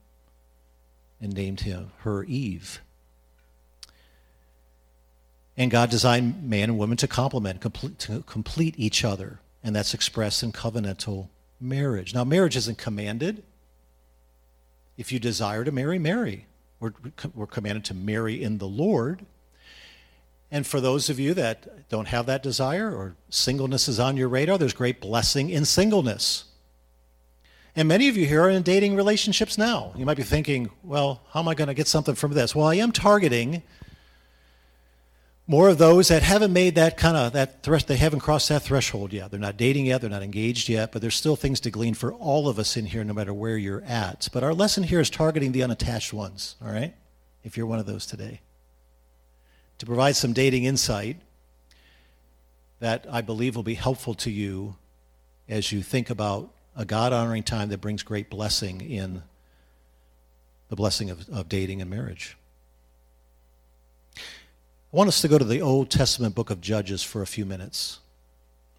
[1.19, 2.81] and named him her Eve.
[5.57, 9.39] And God designed man and woman to complement, complete, to complete each other.
[9.63, 12.13] And that's expressed in covenantal marriage.
[12.13, 13.43] Now, marriage isn't commanded.
[14.97, 16.45] If you desire to marry, marry.
[16.79, 16.93] We're,
[17.33, 19.25] we're commanded to marry in the Lord.
[20.51, 24.29] And for those of you that don't have that desire or singleness is on your
[24.29, 26.45] radar, there's great blessing in singleness.
[27.75, 29.91] And many of you here are in dating relationships now.
[29.95, 32.55] You might be thinking, well, how am I going to get something from this?
[32.55, 33.61] Well, I am targeting
[35.47, 38.61] more of those that haven't made that kind of that thresh they haven't crossed that
[38.61, 39.31] threshold yet.
[39.31, 42.11] They're not dating yet, they're not engaged yet, but there's still things to glean for
[42.13, 44.27] all of us in here no matter where you're at.
[44.33, 46.93] But our lesson here is targeting the unattached ones, all right?
[47.45, 48.41] If you're one of those today.
[49.79, 51.17] To provide some dating insight
[52.79, 54.75] that I believe will be helpful to you
[55.47, 59.23] as you think about a God honoring time that brings great blessing in
[60.67, 62.37] the blessing of, of dating and marriage.
[64.93, 67.45] I want us to go to the Old Testament book of Judges for a few
[67.45, 67.99] minutes.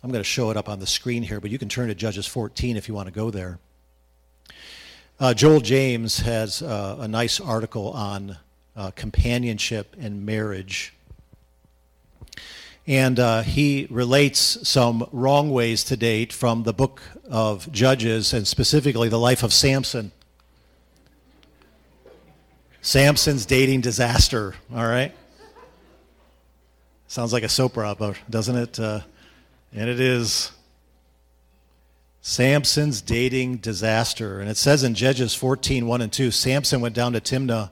[0.02, 1.94] I'm going to show it up on the screen here, but you can turn to
[1.94, 3.58] Judges 14 if you want to go there.
[5.20, 8.38] Uh, Joel James has uh, a nice article on
[8.74, 10.94] uh, companionship and marriage
[12.88, 18.48] and uh, he relates some wrong ways to date from the book of Judges and
[18.48, 20.10] specifically the life of Samson.
[22.80, 25.14] Samson's dating disaster, all right?
[27.08, 28.78] Sounds like a soap opera, doesn't it?
[28.78, 29.00] Uh,
[29.72, 30.52] and it is.
[32.20, 34.40] Samson's dating disaster.
[34.40, 37.70] And it says in Judges 14, 1 and 2, Samson went down to Timnah.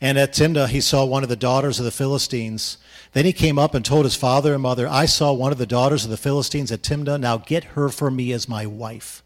[0.00, 2.78] And at Timnah, he saw one of the daughters of the Philistines.
[3.12, 5.66] Then he came up and told his father and mother, I saw one of the
[5.66, 7.20] daughters of the Philistines at Timnah.
[7.20, 9.22] Now get her for me as my wife.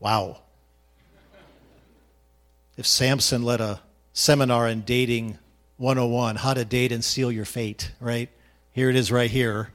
[0.00, 0.40] Wow.
[2.76, 5.38] if Samson led a seminar in dating
[5.80, 8.28] 101, how to date and seal your fate, right?
[8.72, 9.70] Here it is right here.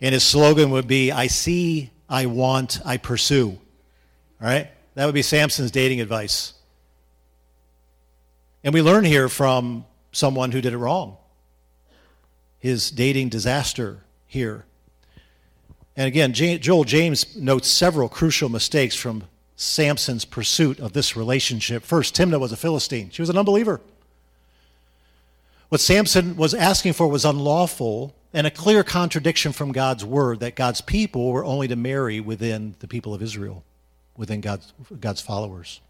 [0.00, 3.50] And his slogan would be I see, I want, I pursue.
[3.50, 3.58] All
[4.48, 4.70] right?
[4.94, 6.54] That would be Samson's dating advice.
[8.64, 11.18] And we learn here from someone who did it wrong.
[12.58, 14.64] His dating disaster here.
[15.96, 19.24] And again, Joel James notes several crucial mistakes from
[19.54, 21.82] Samson's pursuit of this relationship.
[21.84, 23.82] First, Timnah was a Philistine, she was an unbeliever.
[25.68, 30.54] What Samson was asking for was unlawful and a clear contradiction from God's word that
[30.54, 33.64] God's people were only to marry within the people of Israel,
[34.16, 35.80] within God's, God's followers.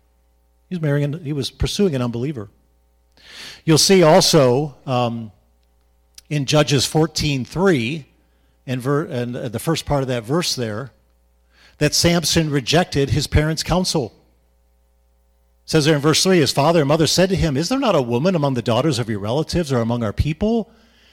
[0.69, 2.49] He was marrying, he was pursuing an unbeliever.
[3.65, 5.33] You'll see also um,
[6.29, 8.05] in Judges 14:3,
[8.67, 10.91] and, ver- and the first part of that verse there,
[11.79, 14.15] that Samson rejected his parents' counsel.
[15.69, 17.95] Says there in verse 3 his father and mother said to him, Is there not
[17.95, 20.71] a woman among the daughters of your relatives or among our people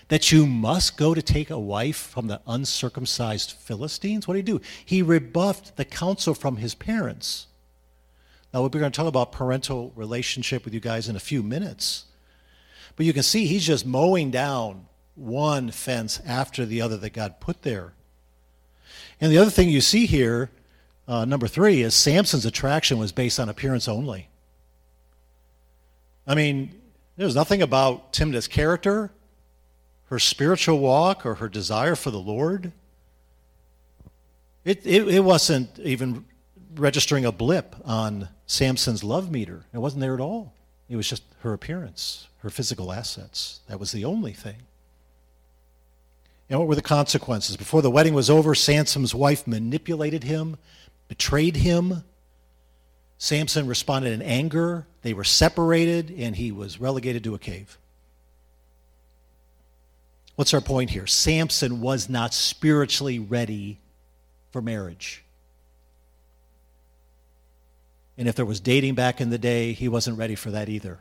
[0.07, 4.29] that you must go to take a wife from the uncircumcised Philistines?
[4.29, 4.61] What did he do?
[4.85, 7.47] He rebuffed the counsel from his parents.
[8.53, 12.05] Now, we're going to talk about parental relationship with you guys in a few minutes.
[12.95, 17.41] But you can see he's just mowing down one fence after the other that God
[17.41, 17.91] put there.
[19.19, 20.49] And the other thing you see here,
[21.09, 24.29] uh, number three, is Samson's attraction was based on appearance only.
[26.27, 26.81] I mean,
[27.17, 29.11] there's nothing about Timna's character,
[30.09, 32.71] her spiritual walk, or her desire for the Lord.
[34.63, 36.25] It, it, it wasn't even
[36.75, 39.65] registering a blip on Samson's love meter.
[39.73, 40.53] It wasn't there at all.
[40.89, 43.61] It was just her appearance, her physical assets.
[43.67, 44.57] That was the only thing.
[46.49, 47.57] And what were the consequences?
[47.57, 50.57] Before the wedding was over, Samson's wife manipulated him,
[51.07, 52.03] betrayed him.
[53.17, 54.85] Samson responded in anger.
[55.05, 57.77] They were separated, and he was relegated to a cave.
[60.35, 61.05] What's our point here?
[61.05, 63.77] Samson was not spiritually ready
[64.49, 65.23] for marriage.
[68.17, 70.97] And if there was dating back in the day, he wasn't ready for that either.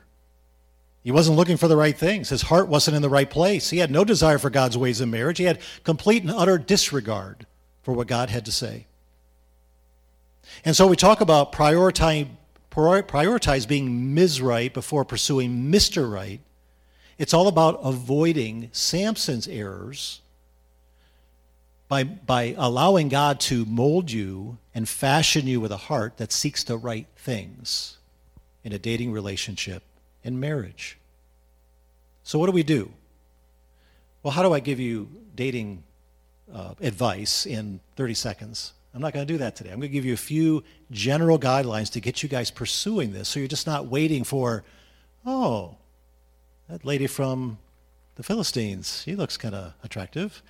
[1.03, 2.29] He wasn't looking for the right things.
[2.29, 3.71] His heart wasn't in the right place.
[3.71, 5.39] He had no desire for God's ways in marriage.
[5.39, 7.47] He had complete and utter disregard
[7.83, 8.85] for what God had to say.
[10.63, 12.29] And so we talk about prioritize,
[12.75, 14.41] prioritize being Ms.
[14.41, 16.11] Right before pursuing Mr.
[16.11, 16.41] Right.
[17.19, 20.21] It's all about avoiding Samson's errors
[21.89, 26.65] by, by allowing God to mold you and fashion you with a heart that seeks
[26.65, 27.99] the right things
[28.65, 29.83] in a dating relationship
[30.25, 30.99] and marriage.
[32.25, 32.91] So, what do we do?
[34.23, 35.85] Well, how do I give you dating
[36.53, 38.73] uh, advice in 30 seconds?
[38.95, 39.71] I'm not going to do that today.
[39.71, 43.29] I'm going to give you a few general guidelines to get you guys pursuing this
[43.29, 44.63] so you're just not waiting for,
[45.27, 45.77] oh,
[46.69, 47.59] that lady from
[48.15, 50.43] the Philistines, she looks kind of attractive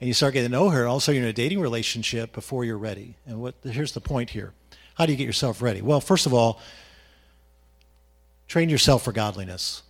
[0.00, 2.78] and you start getting to know her, also you're in a dating relationship before you're
[2.78, 3.14] ready.
[3.26, 4.52] And what here's the point here.
[4.94, 5.80] How do you get yourself ready?
[5.80, 6.60] Well, first of all,
[8.48, 9.82] train yourself for godliness.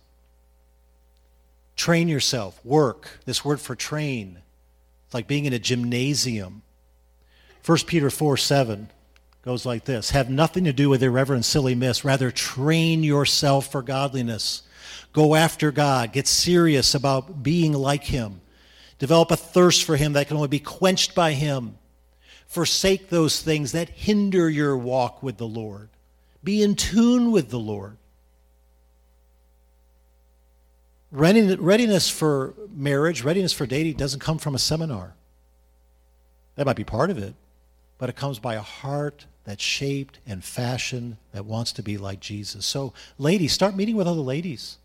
[1.75, 3.19] Train yourself, work.
[3.25, 4.39] This word for train,
[5.05, 6.61] it's like being in a gymnasium.
[7.65, 8.89] 1 Peter 4 7
[9.43, 12.03] goes like this Have nothing to do with irreverent, silly myths.
[12.03, 14.63] Rather, train yourself for godliness.
[15.13, 16.11] Go after God.
[16.11, 18.41] Get serious about being like Him.
[18.99, 21.77] Develop a thirst for Him that can only be quenched by Him.
[22.47, 25.89] Forsake those things that hinder your walk with the Lord.
[26.43, 27.97] Be in tune with the Lord.
[31.11, 35.13] Readiness for marriage, readiness for dating doesn't come from a seminar.
[36.55, 37.35] That might be part of it,
[38.03, 42.19] but it comes by a heart that's shaped and fashioned that wants to be like
[42.19, 42.65] Jesus.
[42.65, 44.77] So, ladies, start meeting with other ladies.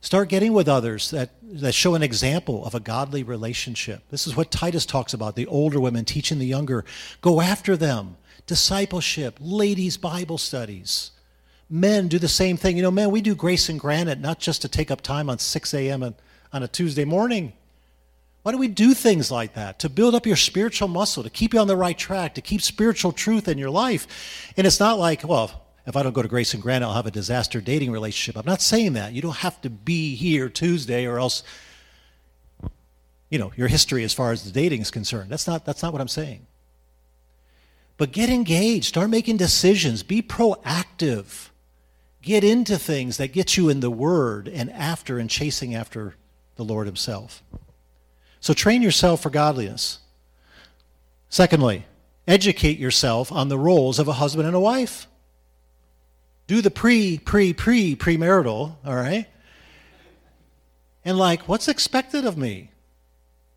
[0.00, 4.02] Start getting with others that, that show an example of a godly relationship.
[4.08, 6.86] This is what Titus talks about the older women teaching the younger.
[7.20, 8.16] Go after them.
[8.46, 11.10] Discipleship, ladies' Bible studies.
[11.68, 12.78] Men do the same thing.
[12.78, 15.38] You know, men, we do grace and granite not just to take up time on
[15.38, 16.14] 6 a.m.
[16.50, 17.52] on a Tuesday morning.
[18.42, 19.78] Why do we do things like that?
[19.80, 22.62] To build up your spiritual muscle, to keep you on the right track, to keep
[22.62, 24.52] spiritual truth in your life.
[24.56, 27.06] And it's not like, well, if I don't go to Grace and Grant, I'll have
[27.06, 28.40] a disaster dating relationship.
[28.40, 29.12] I'm not saying that.
[29.12, 31.42] You don't have to be here Tuesday or else,
[33.28, 35.30] you know, your history as far as the dating is concerned.
[35.30, 36.46] That's not, that's not what I'm saying.
[37.98, 41.50] But get engaged, start making decisions, be proactive.
[42.22, 46.14] Get into things that get you in the Word and after and chasing after
[46.56, 47.42] the Lord Himself.
[48.40, 49.98] So train yourself for godliness.
[51.28, 51.84] Secondly,
[52.26, 55.06] educate yourself on the roles of a husband and a wife.
[56.46, 59.26] do the pre, pre, pre, premarital, all right?
[61.04, 62.72] And like, what's expected of me?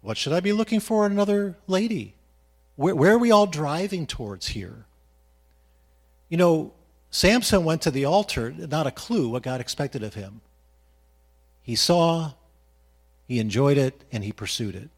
[0.02, 2.14] What should I be looking for in another lady?
[2.76, 4.86] Where, where are we all driving towards here?
[6.30, 6.74] You know,
[7.10, 10.42] Samson went to the altar, not a clue what God expected of him.
[11.64, 12.34] He saw,
[13.34, 14.92] he enjoyed it, and he pursued it.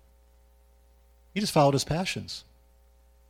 [1.33, 2.43] He just followed his passions.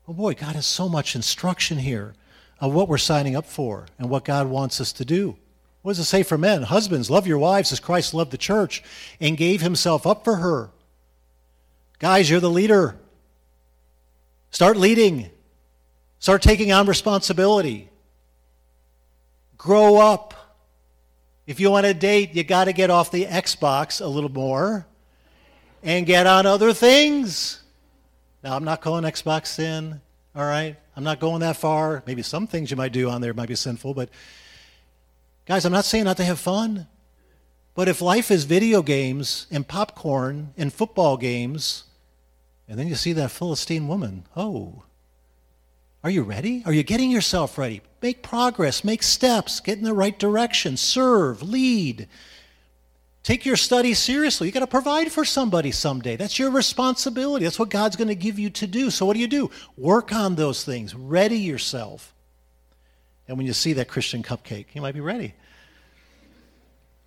[0.07, 2.15] Oh boy, God has so much instruction here
[2.59, 5.37] of what we're signing up for and what God wants us to do.
[5.83, 6.63] What does it say for men?
[6.63, 8.81] Husbands, love your wives as Christ loved the church
[9.21, 10.71] and gave himself up for her.
[11.99, 12.97] Guys, you're the leader.
[14.49, 15.29] Start leading.
[16.17, 17.91] Start taking on responsibility.
[19.55, 20.33] Grow up.
[21.45, 24.87] If you want to date, you got to get off the Xbox a little more
[25.85, 27.61] and get on other things.
[28.43, 30.01] Now, I'm not calling Xbox sin,
[30.35, 30.75] all right?
[30.97, 32.03] I'm not going that far.
[32.07, 34.09] Maybe some things you might do on there might be sinful, but
[35.45, 36.87] guys, I'm not saying not to have fun.
[37.75, 41.83] But if life is video games and popcorn and football games,
[42.67, 44.83] and then you see that Philistine woman, oh,
[46.03, 46.63] are you ready?
[46.65, 47.81] Are you getting yourself ready?
[48.01, 52.07] Make progress, make steps, get in the right direction, serve, lead.
[53.25, 54.45] Take your study seriously.
[54.45, 56.15] You got to provide for somebody someday.
[56.15, 57.43] That's your responsibility.
[57.43, 58.91] That's what God's going to give you to do.
[58.91, 59.49] So what do you do?
[59.75, 60.93] Work on those things.
[60.93, 62.13] Ready yourself.
[63.27, 65.33] And when you see that Christian cupcake, you might be ready.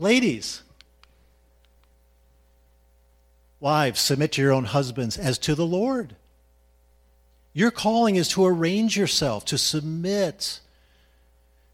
[0.00, 0.64] Ladies,
[3.60, 6.16] wives, submit to your own husbands as to the Lord.
[7.52, 10.58] Your calling is to arrange yourself, to submit,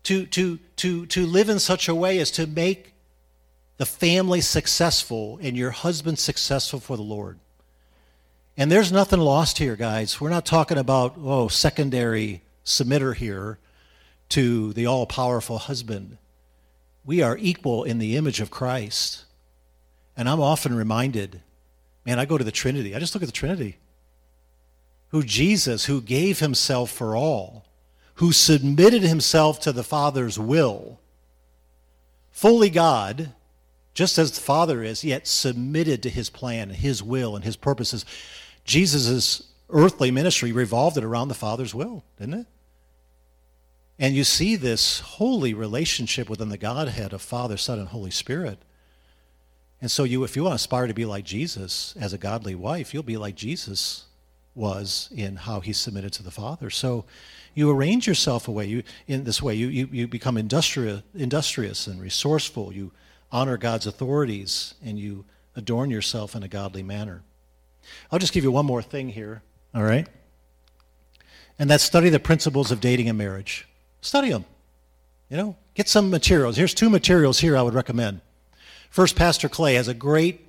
[0.02, 2.93] to, to, to, to live in such a way as to make
[3.76, 7.38] the family successful and your husband successful for the Lord.
[8.56, 10.20] And there's nothing lost here, guys.
[10.20, 13.58] We're not talking about, oh, secondary submitter here
[14.30, 16.18] to the all powerful husband.
[17.04, 19.24] We are equal in the image of Christ.
[20.16, 21.42] And I'm often reminded,
[22.06, 22.94] man, I go to the Trinity.
[22.94, 23.78] I just look at the Trinity
[25.14, 27.64] who Jesus, who gave himself for all,
[28.14, 30.98] who submitted himself to the Father's will,
[32.32, 33.32] fully God,
[33.94, 38.04] just as the Father is, yet submitted to his plan, his will, and his purposes.
[38.64, 42.46] Jesus' earthly ministry revolved it around the Father's will, didn't it?
[43.98, 48.58] And you see this holy relationship within the Godhead of Father, Son, and Holy Spirit.
[49.80, 52.54] And so you if you want to aspire to be like Jesus as a godly
[52.54, 54.06] wife, you'll be like Jesus
[54.54, 56.70] was in how he submitted to the Father.
[56.70, 57.04] So
[57.54, 59.54] you arrange yourself away you, in this way.
[59.54, 62.72] You, you, you become industrious, industrious and resourceful.
[62.72, 62.92] You
[63.34, 65.24] honor God's authorities and you
[65.56, 67.22] adorn yourself in a godly manner.
[68.10, 69.42] I'll just give you one more thing here,
[69.74, 70.06] all right?
[71.58, 73.66] And that's study the principles of dating and marriage.
[74.00, 74.44] Study them.
[75.28, 76.56] You know, get some materials.
[76.56, 78.20] Here's two materials here I would recommend.
[78.88, 80.46] First, Pastor Clay has a great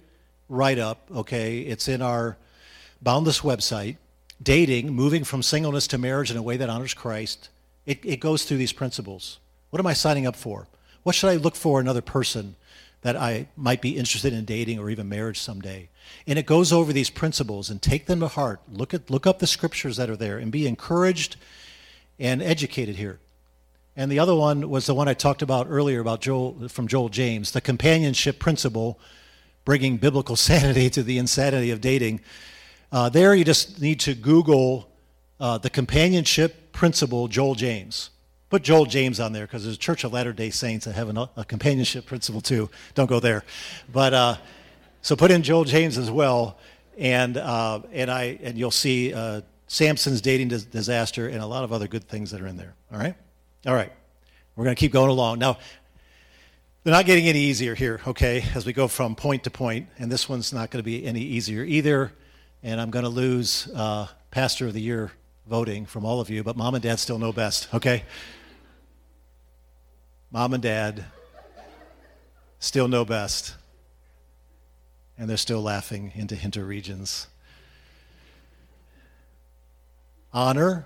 [0.48, 1.62] write up, okay?
[1.62, 2.38] It's in our
[3.02, 3.98] Boundless website,
[4.42, 7.50] dating, moving from singleness to marriage in a way that honors Christ,
[7.86, 9.40] it, it goes through these principles.
[9.72, 10.68] What am I signing up for?
[11.06, 12.56] What should I look for another person
[13.04, 15.90] that I might be interested in dating or even marriage someday?
[16.26, 18.60] And it goes over these principles and take them to heart.
[18.68, 21.36] Look at look up the scriptures that are there and be encouraged
[22.18, 23.20] and educated here.
[23.96, 27.10] And the other one was the one I talked about earlier about Joel from Joel
[27.10, 29.00] James, the companionship principle,
[29.64, 32.22] bringing biblical sanity to the insanity of dating.
[32.92, 34.90] Uh, there, you just need to Google
[35.40, 38.10] uh, the companionship principle, Joel James.
[38.50, 41.10] Put Joel James on there because there's a Church of Latter day Saints that have
[41.10, 42.70] an, a companionship principle too.
[42.94, 43.44] Don't go there.
[43.92, 44.36] But uh,
[45.02, 46.58] so put in Joel James as well,
[46.98, 51.64] and, uh, and, I, and you'll see uh, Samson's dating dis- disaster and a lot
[51.64, 52.76] of other good things that are in there.
[52.92, 53.16] All right?
[53.66, 53.92] All right.
[54.56, 55.40] We're going to keep going along.
[55.40, 55.58] Now,
[56.84, 60.12] they're not getting any easier here, okay, as we go from point to point, and
[60.12, 62.12] this one's not going to be any easier either
[62.66, 65.12] and I'm going to lose uh, Pastor of the Year
[65.48, 68.04] voting from all of you, but mom and dad still know best, okay?
[70.32, 71.06] Mom and dad
[72.60, 73.56] still know best.
[75.18, 77.28] And they're still laughing into hinter regions.
[80.34, 80.86] Honor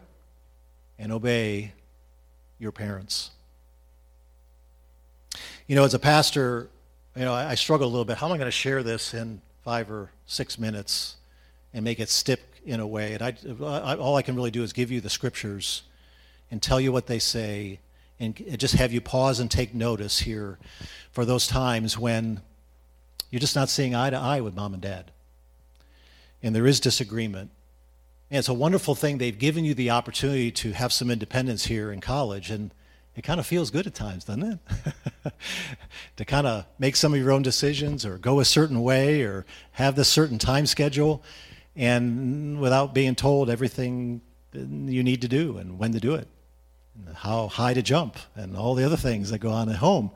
[0.99, 1.73] and obey
[2.59, 3.31] your parents.
[5.65, 6.69] You know, as a pastor,
[7.15, 8.17] you know, I, I struggle a little bit.
[8.17, 11.15] How am I going to share this in five or six minutes?
[11.73, 13.13] and make it stick in a way.
[13.13, 15.83] And I, I, all I can really do is give you the scriptures
[16.51, 17.79] and tell you what they say
[18.19, 20.57] and just have you pause and take notice here
[21.11, 22.41] for those times when
[23.31, 25.11] you're just not seeing eye to eye with mom and dad.
[26.43, 27.51] And there is disagreement.
[28.29, 29.17] And it's a wonderful thing.
[29.17, 32.51] They've given you the opportunity to have some independence here in college.
[32.51, 32.71] And,
[33.15, 34.59] It kind of feels good at times, doesn't
[35.25, 35.33] it?
[36.17, 39.45] to kind of make some of your own decisions or go a certain way or
[39.73, 41.23] have this certain time schedule
[41.79, 44.19] and without being told everything
[44.51, 46.27] you need to do and when to do it,
[47.07, 50.11] and how high to jump, and all the other things that go on at home.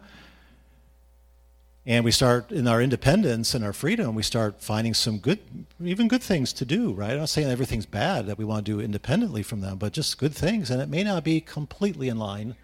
[1.86, 5.40] And we start in our independence and our freedom, we start finding some good,
[5.82, 7.12] even good things to do, right?
[7.12, 10.18] I'm not saying everything's bad that we want to do independently from them, but just
[10.18, 10.70] good things.
[10.70, 12.56] And it may not be completely in line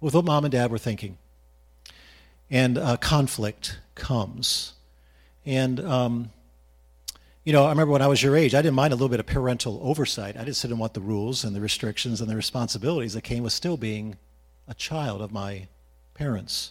[0.00, 1.18] with what mom and dad were thinking.
[2.48, 4.74] And uh, conflict comes.
[5.44, 6.30] And um,
[7.50, 9.18] you know, I remember when I was your age, I didn't mind a little bit
[9.18, 10.36] of parental oversight.
[10.36, 13.52] I just didn't want the rules and the restrictions and the responsibilities that came with
[13.52, 14.18] still being
[14.68, 15.66] a child of my
[16.14, 16.70] parents.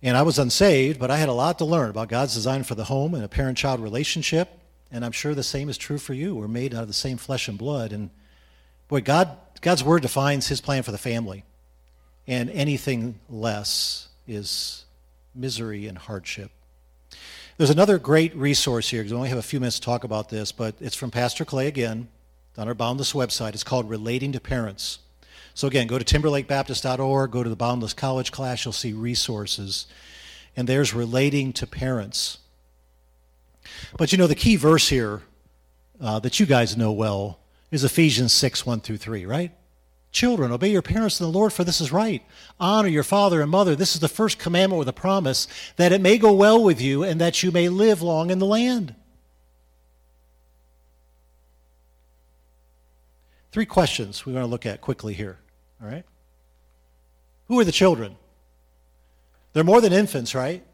[0.00, 2.76] And I was unsaved, but I had a lot to learn about God's design for
[2.76, 4.48] the home and a parent child relationship.
[4.92, 6.36] And I'm sure the same is true for you.
[6.36, 7.92] We're made out of the same flesh and blood.
[7.92, 8.10] And
[8.86, 11.42] boy, God, God's word defines his plan for the family.
[12.28, 14.84] And anything less is
[15.34, 16.52] misery and hardship.
[17.58, 20.28] There's another great resource here because we only have a few minutes to talk about
[20.28, 22.08] this, but it's from Pastor Clay again
[22.58, 23.54] on our Boundless website.
[23.54, 24.98] It's called Relating to Parents.
[25.54, 29.86] So again, go to timberlakebaptist.org, go to the Boundless College class, you'll see resources.
[30.54, 32.38] And there's relating to parents.
[33.96, 35.22] But you know, the key verse here
[35.98, 37.38] uh, that you guys know well
[37.70, 39.52] is Ephesians 6 1 through 3, right?
[40.16, 42.22] Children, obey your parents in the Lord, for this is right.
[42.58, 43.76] Honor your father and mother.
[43.76, 45.46] This is the first commandment with a promise
[45.76, 48.46] that it may go well with you and that you may live long in the
[48.46, 48.94] land.
[53.52, 55.36] Three questions we're going to look at quickly here.
[55.82, 56.06] All right?
[57.48, 58.16] Who are the children?
[59.52, 60.64] They're more than infants, right?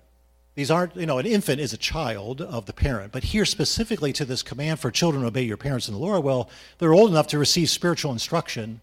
[0.55, 3.11] These aren't, you know, an infant is a child of the parent.
[3.11, 6.49] But here, specifically to this command for children, obey your parents in the Lord, well,
[6.79, 8.81] they're old enough to receive spiritual instruction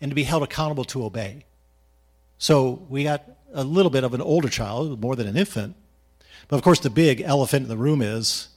[0.00, 1.44] and to be held accountable to obey.
[2.38, 5.76] So we got a little bit of an older child, more than an infant.
[6.48, 8.48] But of course, the big elephant in the room is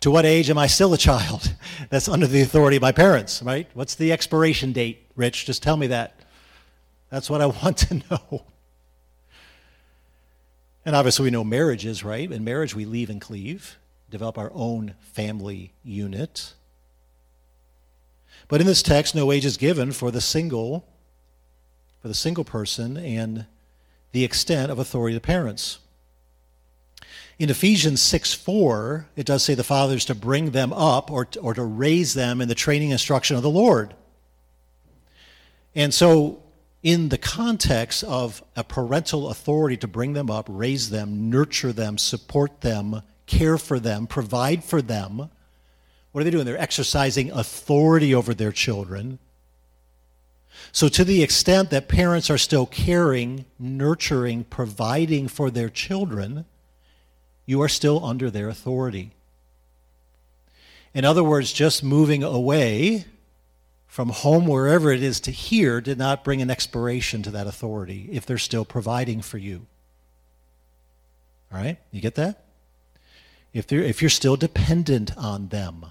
[0.00, 1.54] to what age am I still a child
[1.90, 3.68] that's under the authority of my parents, right?
[3.74, 5.46] What's the expiration date, Rich?
[5.46, 6.20] Just tell me that.
[7.10, 8.44] That's what I want to know.
[10.84, 12.30] And obviously, we know marriage is, right?
[12.30, 13.76] In marriage, we leave and cleave,
[14.08, 16.54] develop our own family unit.
[18.48, 20.86] But in this text, no age is given for the single,
[22.00, 23.46] for the single person and
[24.12, 25.78] the extent of authority the parents.
[27.38, 31.52] In Ephesians 6 4, it does say the fathers to bring them up or, or
[31.54, 33.94] to raise them in the training instruction of the Lord.
[35.74, 36.42] And so,
[36.82, 41.98] in the context of a parental authority to bring them up, raise them, nurture them,
[41.98, 45.28] support them, care for them, provide for them,
[46.16, 46.46] what are they doing?
[46.46, 49.18] They're exercising authority over their children.
[50.72, 56.46] So, to the extent that parents are still caring, nurturing, providing for their children,
[57.44, 59.10] you are still under their authority.
[60.94, 63.04] In other words, just moving away
[63.86, 68.08] from home, wherever it is, to here did not bring an expiration to that authority
[68.10, 69.66] if they're still providing for you.
[71.52, 71.76] All right?
[71.90, 72.42] You get that?
[73.52, 75.84] If, if you're still dependent on them.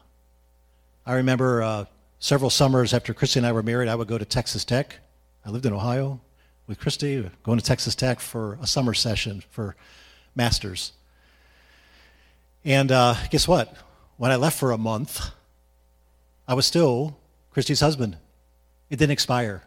[1.07, 1.85] I remember uh,
[2.17, 4.97] several summers after Christy and I were married, I would go to Texas Tech.
[5.45, 6.19] I lived in Ohio
[6.65, 9.75] with Christy, going to Texas Tech for a summer session for
[10.35, 10.93] masters.
[12.63, 13.71] And uh, guess what?
[14.17, 15.29] When I left for a month,
[16.47, 17.19] I was still
[17.51, 18.17] Christy's husband.
[18.89, 19.61] It didn't expire.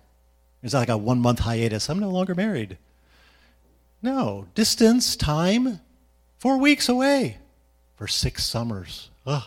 [0.63, 1.89] It's not like a one month hiatus.
[1.89, 2.79] I'm no longer married.
[4.03, 5.81] No, distance, time,
[6.39, 7.39] four weeks away
[7.95, 9.11] for six summers.
[9.25, 9.45] Ugh.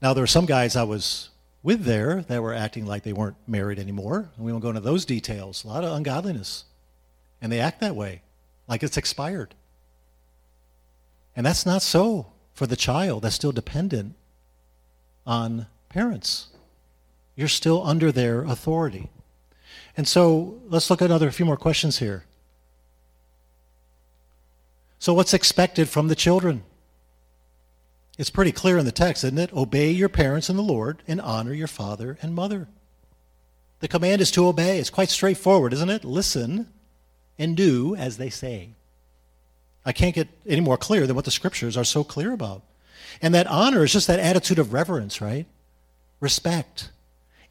[0.00, 1.30] Now, there were some guys I was
[1.62, 4.30] with there that were acting like they weren't married anymore.
[4.36, 5.64] And we won't go into those details.
[5.64, 6.64] A lot of ungodliness.
[7.42, 8.22] And they act that way,
[8.66, 9.54] like it's expired.
[11.36, 14.14] And that's not so for the child that's still dependent
[15.26, 16.48] on parents.
[17.36, 19.10] You're still under their authority.
[19.96, 22.24] And so let's look at another few more questions here.
[24.98, 26.64] So, what's expected from the children?
[28.18, 29.52] It's pretty clear in the text, isn't it?
[29.52, 32.66] Obey your parents in the Lord and honor your father and mother.
[33.78, 34.80] The command is to obey.
[34.80, 36.04] It's quite straightforward, isn't it?
[36.04, 36.66] Listen
[37.38, 38.70] and do as they say.
[39.86, 42.62] I can't get any more clear than what the scriptures are so clear about.
[43.22, 45.46] And that honor is just that attitude of reverence, right?
[46.18, 46.90] Respect.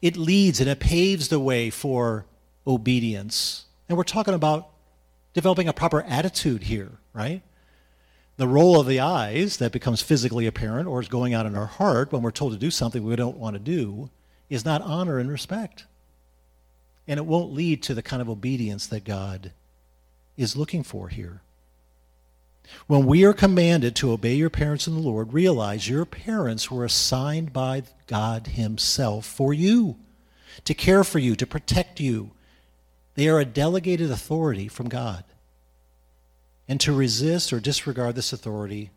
[0.02, 2.26] It leads and it paves the way for
[2.66, 3.64] obedience.
[3.88, 4.68] And we're talking about
[5.32, 7.40] developing a proper attitude here, right?
[8.38, 11.66] The roll of the eyes that becomes physically apparent or is going on in our
[11.66, 14.10] heart when we're told to do something we don't want to do
[14.48, 15.86] is not honor and respect.
[17.08, 19.50] And it won't lead to the kind of obedience that God
[20.36, 21.40] is looking for here.
[22.86, 26.84] When we are commanded to obey your parents in the Lord, realize your parents were
[26.84, 29.96] assigned by God Himself for you,
[30.64, 32.30] to care for you, to protect you.
[33.16, 35.24] They are a delegated authority from God.
[36.68, 38.90] And to resist or disregard this authority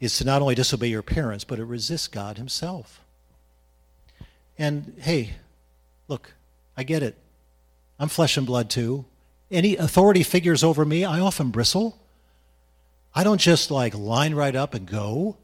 [0.00, 3.04] is to not only disobey your parents, but to resist God Himself.
[4.58, 5.34] And hey,
[6.08, 6.32] look,
[6.76, 7.16] I get it.
[7.98, 9.04] I'm flesh and blood too.
[9.50, 11.98] Any authority figures over me, I often bristle.
[13.14, 15.36] I don't just like line right up and go.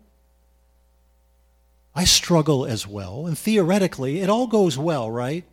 [1.94, 3.26] I struggle as well.
[3.26, 5.44] And theoretically, it all goes well, right?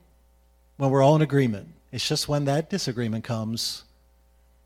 [0.77, 1.69] When we're all in agreement.
[1.91, 3.83] It's just when that disagreement comes,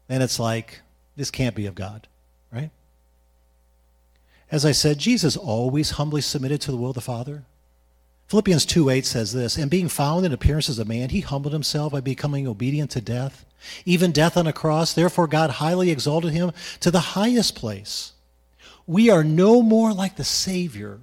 [0.08, 0.82] then it's like,
[1.16, 2.08] this can't be of God,
[2.52, 2.72] right?
[4.52, 7.44] As I said, Jesus always humbly submitted to the will of the Father.
[8.28, 11.54] Philippians 2 8 says this, and being found in appearance as a man, he humbled
[11.54, 13.46] himself by becoming obedient to death,
[13.86, 14.94] even death on a cross.
[14.94, 18.14] Therefore, God highly exalted him to the highest place.
[18.88, 21.00] We are no more like the Savior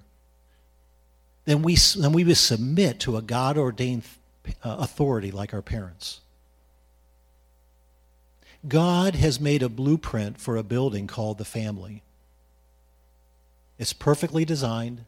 [1.45, 4.05] than we, than we would submit to a God ordained
[4.65, 6.22] uh, authority like our parents.
[8.67, 12.03] God has made a blueprint for a building called the family.
[13.79, 15.05] It's perfectly designed.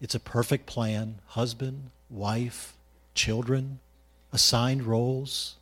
[0.00, 2.74] It's a perfect plan husband, wife,
[3.14, 3.80] children,
[4.32, 5.56] assigned roles.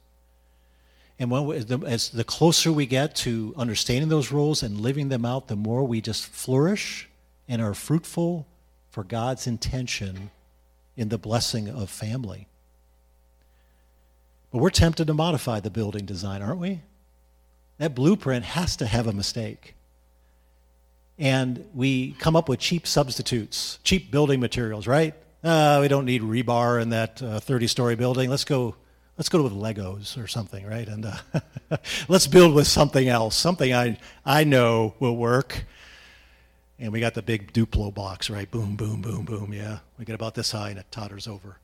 [1.21, 5.47] And when, as the closer we get to understanding those roles and living them out,
[5.47, 7.09] the more we just flourish
[7.49, 8.47] and are fruitful
[8.91, 10.31] for God's intention
[10.97, 12.48] in the blessing of family.
[14.51, 16.81] But we're tempted to modify the building design, aren't we?
[17.79, 19.75] That blueprint has to have a mistake.
[21.19, 25.15] And we come up with cheap substitutes, cheap building materials, right?
[25.43, 28.31] Uh, we don't need rebar in that 30 uh, story building.
[28.31, 28.77] Let's go,
[29.17, 30.89] let's go with Legos or something, right?
[30.89, 31.77] And uh,
[32.09, 35.65] let's build with something else, something I, I know will work.
[36.79, 38.49] And we got the big Duplo box, right?
[38.49, 39.53] Boom, boom, boom, boom.
[39.53, 39.79] Yeah.
[39.99, 41.59] We get about this high and it totters over.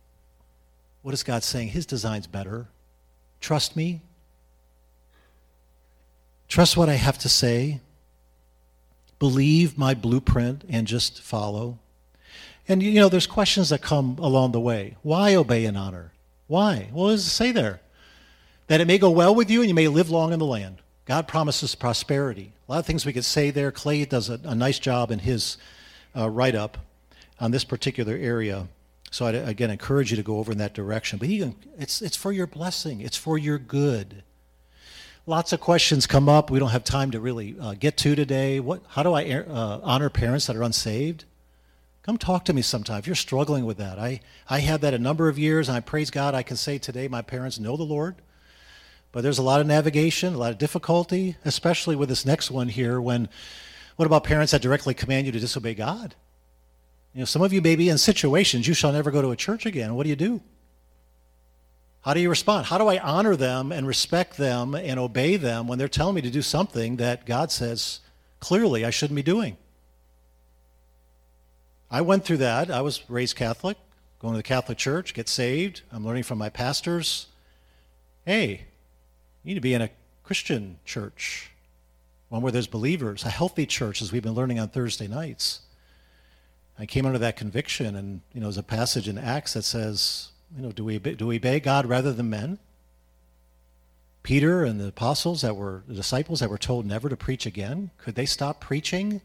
[1.04, 1.68] What is God saying?
[1.68, 2.66] His design's better.
[3.38, 4.00] Trust me.
[6.48, 7.82] Trust what I have to say.
[9.18, 11.78] Believe my blueprint and just follow.
[12.66, 14.96] And you know, there's questions that come along the way.
[15.02, 16.12] Why obey and honor?
[16.46, 16.88] Why?
[16.90, 17.82] Well, what does it say there?
[18.68, 20.78] That it may go well with you and you may live long in the land.
[21.04, 22.54] God promises prosperity.
[22.66, 23.70] A lot of things we could say there.
[23.70, 25.58] Clay does a, a nice job in his
[26.16, 26.78] uh, write up
[27.38, 28.68] on this particular area.
[29.14, 31.20] So I again encourage you to go over in that direction.
[31.20, 33.00] But he, it's it's for your blessing.
[33.00, 34.24] It's for your good.
[35.24, 36.50] Lots of questions come up.
[36.50, 38.58] We don't have time to really uh, get to today.
[38.58, 38.82] What?
[38.88, 41.26] How do I uh, honor parents that are unsaved?
[42.02, 44.00] Come talk to me sometime if you're struggling with that.
[44.00, 44.18] I
[44.50, 46.34] I had that a number of years, and I praise God.
[46.34, 48.16] I can say today my parents know the Lord.
[49.12, 52.68] But there's a lot of navigation, a lot of difficulty, especially with this next one
[52.68, 53.00] here.
[53.00, 53.28] When,
[53.94, 56.16] what about parents that directly command you to disobey God?
[57.14, 59.36] You know, some of you may be in situations you shall never go to a
[59.36, 59.94] church again.
[59.94, 60.40] What do you do?
[62.02, 62.66] How do you respond?
[62.66, 66.22] How do I honor them and respect them and obey them when they're telling me
[66.22, 68.00] to do something that God says
[68.40, 69.56] clearly I shouldn't be doing?
[71.90, 72.70] I went through that.
[72.70, 73.78] I was raised Catholic,
[74.18, 75.82] going to the Catholic Church, get saved.
[75.92, 77.28] I'm learning from my pastors.
[78.26, 78.66] Hey,
[79.42, 79.90] you need to be in a
[80.24, 81.50] Christian church,
[82.28, 85.60] one where there's believers, a healthy church, as we've been learning on Thursday nights.
[86.78, 90.30] I came under that conviction, and you know, there's a passage in Acts that says,
[90.56, 92.58] you know, do we do we obey God rather than men?
[94.22, 97.90] Peter and the apostles that were the disciples that were told never to preach again,
[97.98, 99.20] could they stop preaching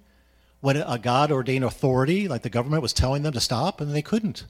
[0.59, 3.79] when a God ordained authority, like the government, was telling them to stop?
[3.79, 4.45] And they couldn't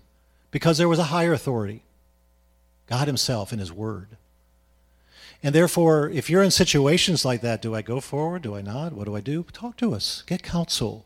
[0.50, 1.84] because there was a higher authority
[2.88, 4.18] God Himself in His Word.
[5.42, 8.42] And therefore, if you're in situations like that, do I go forward?
[8.42, 8.92] Do I not?
[8.92, 9.46] What do I do?
[9.54, 11.06] Talk to us, get counsel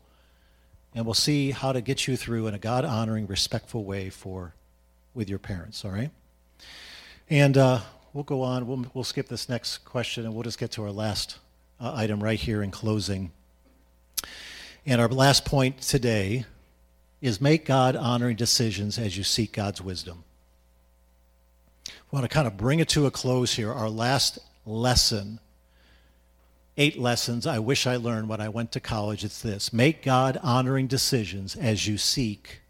[0.94, 4.54] and we'll see how to get you through in a God honoring, respectful way for
[5.12, 5.84] with your parents.
[5.84, 6.10] All right,
[7.28, 7.80] and uh,
[8.12, 8.66] we'll go on.
[8.66, 11.38] We'll we'll skip this next question, and we'll just get to our last
[11.80, 13.32] uh, item right here in closing.
[14.86, 16.44] And our last point today
[17.22, 20.24] is make God honoring decisions as you seek God's wisdom.
[21.86, 23.72] We want to kind of bring it to a close here.
[23.72, 25.40] Our last lesson
[26.76, 29.24] eight lessons I wish I learned when I went to college.
[29.24, 32.60] It's this make God honoring decisions as you seek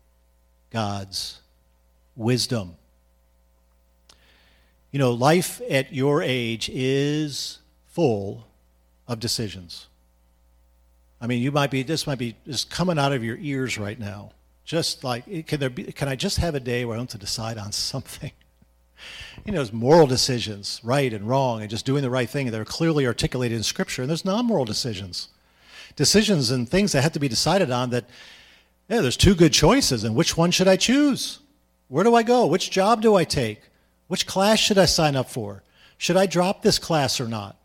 [0.71, 1.41] God's
[2.17, 2.77] wisdom.
[4.91, 8.47] You know, life at your age is full
[9.09, 9.89] of decisions.
[11.21, 13.99] I mean, you might be, this might be just coming out of your ears right
[13.99, 14.33] now.
[14.65, 17.19] Just like, can, there be, can I just have a day where I have to
[17.19, 18.31] decide on something?
[19.45, 22.61] You know, there's moral decisions, right and wrong, and just doing the right thing that
[22.61, 25.29] are clearly articulated in Scripture, and there's non moral decisions.
[25.97, 28.05] Decisions and things that have to be decided on that,
[28.89, 31.41] yeah, there's two good choices, and which one should I choose?
[31.89, 32.47] Where do I go?
[32.47, 33.61] Which job do I take?
[34.09, 35.63] Which class should I sign up for?
[35.99, 37.57] Should I drop this class or not?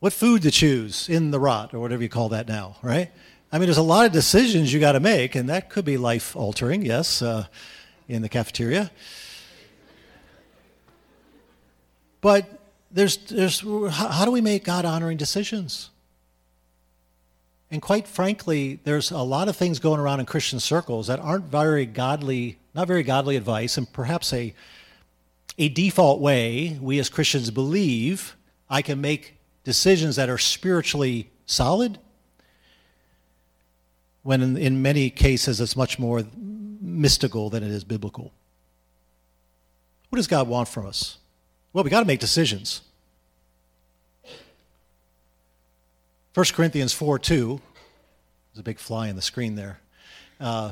[0.00, 3.10] What food to choose in the rot, or whatever you call that now, right?
[3.50, 5.96] I mean, there's a lot of decisions you got to make, and that could be
[5.96, 7.46] life altering, yes, uh,
[8.08, 8.90] in the cafeteria.
[12.24, 12.46] But
[12.90, 15.90] there's, there's, how do we make God honoring decisions?
[17.70, 21.44] And quite frankly, there's a lot of things going around in Christian circles that aren't
[21.44, 24.54] very godly, not very godly advice, and perhaps a,
[25.58, 28.36] a default way we as Christians believe
[28.70, 31.98] I can make decisions that are spiritually solid,
[34.22, 36.24] when in, in many cases it's much more
[36.80, 38.32] mystical than it is biblical.
[40.08, 41.18] What does God want from us?
[41.74, 42.82] Well, we got to make decisions.
[46.32, 47.60] 1 Corinthians 4 2.
[48.52, 49.80] There's a big fly in the screen there.
[50.40, 50.70] Uh,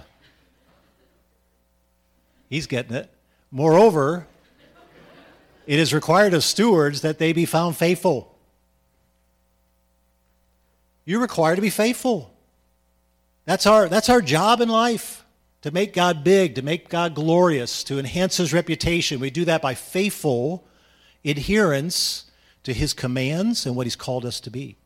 [2.49, 3.11] he's getting it.
[3.51, 4.29] Moreover,
[5.67, 8.33] it is required of stewards that they be found faithful.
[11.05, 12.33] You're required to be faithful.
[13.45, 15.25] That's our, that's our job in life
[15.63, 19.19] to make God big, to make God glorious, to enhance his reputation.
[19.19, 20.65] We do that by faithful
[21.31, 22.31] adherence
[22.65, 24.77] to his commands and what he's called us to be.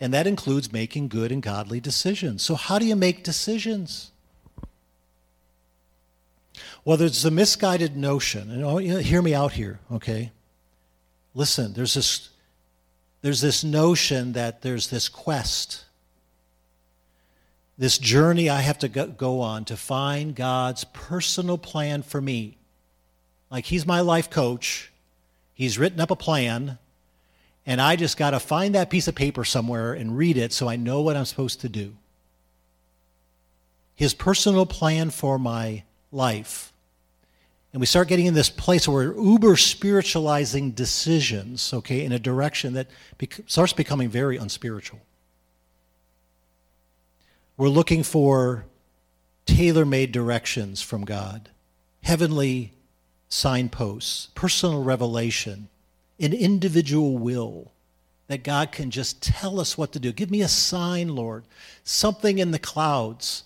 [0.00, 2.42] And that includes making good and godly decisions.
[2.42, 4.10] So, how do you make decisions?
[6.84, 10.32] Well, there's a misguided notion, and oh, hear me out here, okay?
[11.34, 12.30] Listen, there's this,
[13.22, 15.84] there's this notion that there's this quest,
[17.78, 22.58] this journey I have to go on to find God's personal plan for me.
[23.50, 24.91] Like He's my life coach,
[25.54, 26.78] He's written up a plan,
[27.66, 30.68] and I just got to find that piece of paper somewhere and read it so
[30.68, 31.94] I know what I'm supposed to do.
[33.94, 36.72] His personal plan for my life.
[37.72, 42.18] And we start getting in this place where we're uber spiritualizing decisions, okay, in a
[42.18, 42.88] direction that
[43.46, 45.00] starts becoming very unspiritual.
[47.56, 48.66] We're looking for
[49.46, 51.50] tailor made directions from God,
[52.02, 52.72] heavenly
[53.32, 55.68] signposts, personal revelation,
[56.20, 57.72] an individual will
[58.28, 60.12] that God can just tell us what to do.
[60.12, 61.44] Give me a sign, Lord,
[61.82, 63.44] something in the clouds,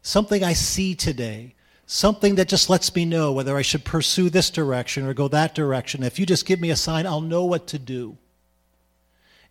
[0.00, 4.48] something I see today, something that just lets me know whether I should pursue this
[4.48, 6.02] direction or go that direction.
[6.02, 8.16] If you just give me a sign, I'll know what to do.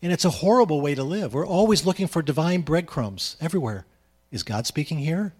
[0.01, 1.35] And it's a horrible way to live.
[1.35, 3.85] We're always looking for divine breadcrumbs everywhere.
[4.31, 5.33] Is God speaking here?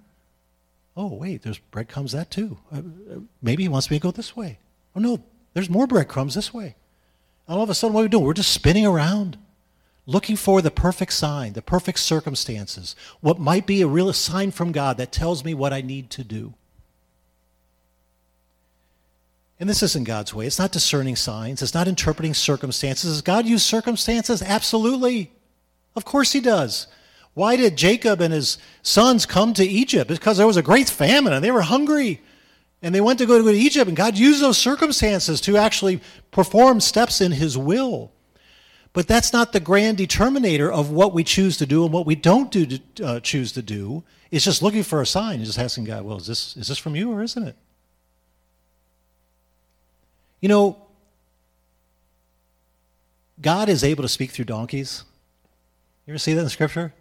[0.97, 2.57] Oh, wait, there's breadcrumbs that too.
[2.71, 4.59] Uh, uh, maybe he wants me to go this way.
[4.95, 5.23] Oh, no,
[5.53, 6.75] there's more breadcrumbs this way.
[7.47, 8.23] And all of a sudden, what are we doing?
[8.23, 9.37] We're just spinning around,
[10.05, 14.71] looking for the perfect sign, the perfect circumstances, what might be a real sign from
[14.71, 16.53] God that tells me what I need to do.
[19.59, 20.47] And this isn't God's way.
[20.47, 21.61] It's not discerning signs.
[21.61, 23.11] It's not interpreting circumstances.
[23.11, 24.41] Does God use circumstances?
[24.41, 25.31] Absolutely.
[25.95, 26.87] Of course he does.
[27.35, 30.09] Why did Jacob and his sons come to Egypt?
[30.09, 32.21] It's Because there was a great famine and they were hungry.
[32.81, 36.79] And they went to go to Egypt, and God used those circumstances to actually perform
[36.79, 38.11] steps in His will.
[38.93, 42.15] But that's not the grand determinator of what we choose to do and what we
[42.15, 44.03] don't do to, uh, choose to do.
[44.29, 46.77] It's just looking for a sign and just asking God, well, is this, is this
[46.77, 47.55] from you or isn't it?
[50.39, 50.77] You know,
[53.41, 55.03] God is able to speak through donkeys.
[56.05, 56.93] You ever see that in Scripture?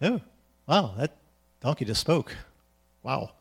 [0.00, 0.20] Oh,
[0.66, 1.16] wow, that
[1.60, 2.36] donkey just spoke.
[3.02, 3.32] Wow.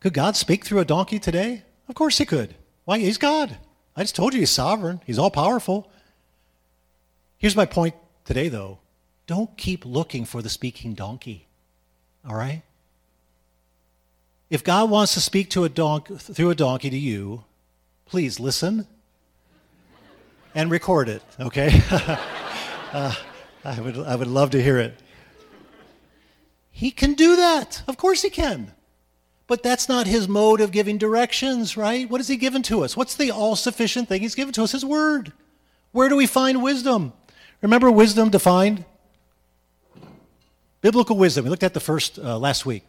[0.00, 1.62] Could God speak through a donkey today?
[1.88, 2.54] Of course he could.
[2.84, 2.98] Why?
[2.98, 3.56] He's God.
[3.94, 5.90] I just told you he's sovereign, he's all powerful.
[7.38, 7.94] Here's my point
[8.24, 8.78] today, though
[9.26, 11.46] don't keep looking for the speaking donkey,
[12.28, 12.62] all right?
[14.50, 17.44] If God wants to speak to a donk- through a donkey to you,
[18.04, 18.86] please listen
[20.54, 21.82] and record it, okay?
[22.92, 23.14] uh,
[23.64, 25.00] I, would, I would love to hear it.
[26.72, 27.82] He can do that.
[27.86, 28.72] Of course he can.
[29.46, 32.08] But that's not his mode of giving directions, right?
[32.08, 32.96] What has he given to us?
[32.96, 34.72] What's the all sufficient thing he's given to us?
[34.72, 35.32] His word.
[35.92, 37.12] Where do we find wisdom?
[37.60, 38.84] Remember wisdom defined?
[40.80, 41.44] Biblical wisdom.
[41.44, 42.84] We looked at the first uh, last week.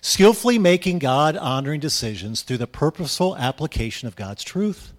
[0.00, 4.92] Skillfully making God honoring decisions through the purposeful application of God's truth.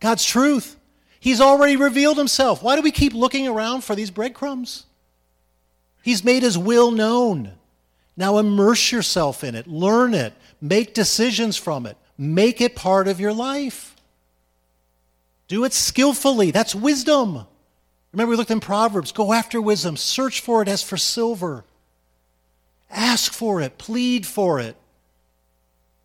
[0.00, 0.76] God's truth.
[1.20, 2.62] He's already revealed himself.
[2.62, 4.86] Why do we keep looking around for these breadcrumbs?
[6.08, 7.52] He's made his will known.
[8.16, 13.20] Now immerse yourself in it, learn it, make decisions from it, Make it part of
[13.20, 13.94] your life.
[15.46, 16.50] Do it skillfully.
[16.50, 17.46] That's wisdom.
[18.12, 21.64] Remember, we looked in Proverbs go after wisdom, search for it as for silver.
[22.90, 24.76] Ask for it, plead for it.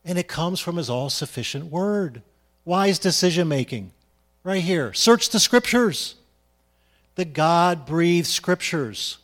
[0.06, 2.22] And it comes from his all sufficient word.
[2.64, 3.92] Wise decision making.
[4.44, 4.94] Right here.
[4.94, 6.16] Search the scriptures.
[7.16, 9.18] The God breathed scriptures.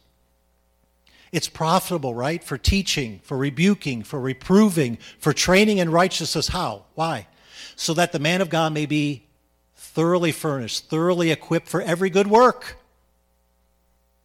[1.32, 2.43] It's profitable, right?
[2.43, 6.47] For teaching, for rebuking, for reproving, for training in righteousness.
[6.47, 6.86] How?
[6.95, 7.27] Why?
[7.75, 9.27] So that the man of God may be
[9.75, 12.77] thoroughly furnished, thoroughly equipped for every good work,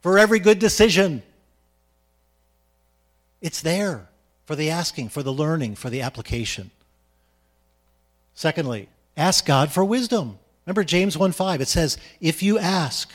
[0.01, 1.21] for every good decision.
[3.41, 4.09] It's there
[4.45, 6.71] for the asking, for the learning, for the application.
[8.33, 10.39] Secondly, ask God for wisdom.
[10.65, 13.09] Remember James 1:5 it says, "If you ask,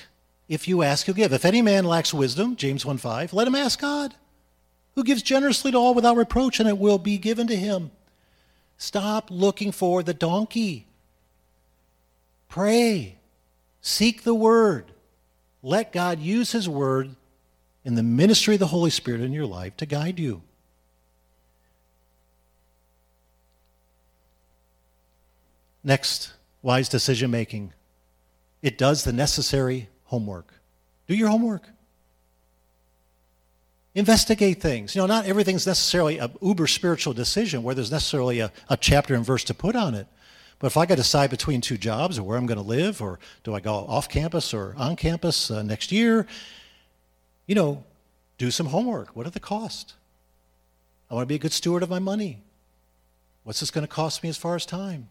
[0.50, 1.32] if you ask, he'll give.
[1.32, 4.16] If any man lacks wisdom, James 1:5, let him ask God,
[4.96, 7.92] who gives generously to all without reproach, and it will be given to him."
[8.76, 10.88] Stop looking for the donkey.
[12.48, 13.18] Pray.
[13.80, 14.92] Seek the word.
[15.62, 17.14] Let God use his word
[17.84, 20.42] in the ministry of the Holy Spirit in your life to guide you.
[25.84, 27.72] Next, wise decision making.
[28.62, 30.52] It does the necessary homework.
[31.06, 31.62] Do your homework.
[33.94, 34.96] Investigate things.
[34.96, 39.14] You know, not everything's necessarily a uber spiritual decision where there's necessarily a, a chapter
[39.14, 40.08] and verse to put on it.
[40.58, 43.00] But if I got to decide between two jobs or where I'm going to live,
[43.00, 46.26] or do I go off campus or on campus uh, next year,
[47.46, 47.84] you know,
[48.36, 49.14] do some homework.
[49.14, 49.94] What are the costs?
[51.08, 52.42] I want to be a good steward of my money.
[53.44, 55.08] What's this going to cost me as far as time?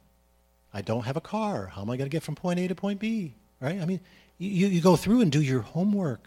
[0.74, 1.68] I don't have a car.
[1.68, 3.34] How am I going to get from point A to point B?
[3.62, 3.82] Right?
[3.82, 4.02] I mean,
[4.40, 6.26] you, you go through and do your homework.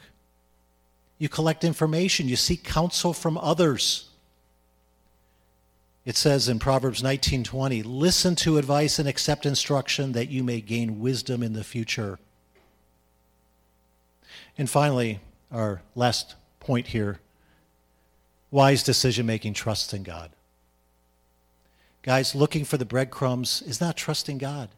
[1.19, 2.29] You collect information.
[2.29, 4.09] You seek counsel from others.
[6.05, 11.01] It says in Proverbs 19:20, "Listen to advice and accept instruction that you may gain
[11.01, 12.19] wisdom in the future."
[14.59, 17.21] And finally, our last point here,
[18.51, 20.33] wise decision making trusts in God.
[22.03, 24.71] Guys, looking for the breadcrumbs is not trusting God.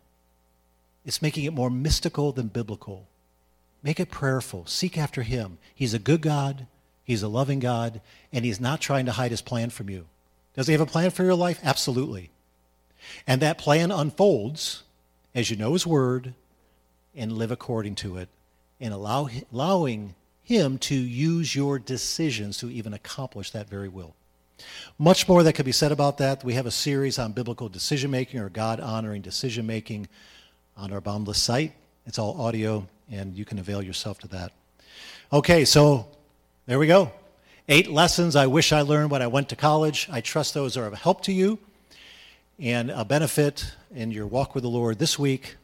[1.07, 3.09] It's making it more mystical than biblical.
[3.85, 4.65] Make it prayerful.
[4.67, 5.59] Seek after Him.
[5.75, 6.67] He's a good God,
[7.05, 8.01] He's a loving God,
[8.33, 10.07] and He's not trying to hide His plan from you.
[10.57, 11.61] Does He have a plan for your life?
[11.63, 12.31] Absolutely.
[13.27, 14.83] And that plan unfolds
[15.35, 16.33] as you know His Word
[17.15, 18.29] and live according to it,
[18.81, 24.15] and allow, allowing Him to use your decisions to even accomplish that very will.
[24.99, 26.43] Much more that could be said about that.
[26.43, 30.09] We have a series on biblical decision making or God honoring decision making
[30.77, 31.73] on our Boundless site.
[32.07, 34.53] It's all audio, and you can avail yourself to that.
[35.33, 36.09] Okay, so
[36.67, 37.13] there we go.
[37.69, 40.09] Eight lessons I wish I learned when I went to college.
[40.11, 41.59] I trust those are of help to you
[42.59, 45.57] and a benefit in your walk with the Lord this week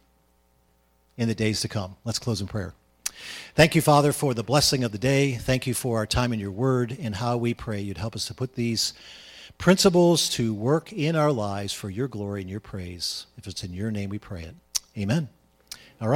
[1.17, 1.97] in the days to come.
[2.05, 2.75] Let's close in prayer.
[3.55, 5.35] Thank you, Father, for the blessing of the day.
[5.35, 8.27] Thank you for our time in your word and how we pray you'd help us
[8.27, 8.95] to put these
[9.59, 13.27] principles to work in our lives for your glory and your praise.
[13.37, 14.55] If it's in your name we pray it.
[14.97, 15.29] Amen.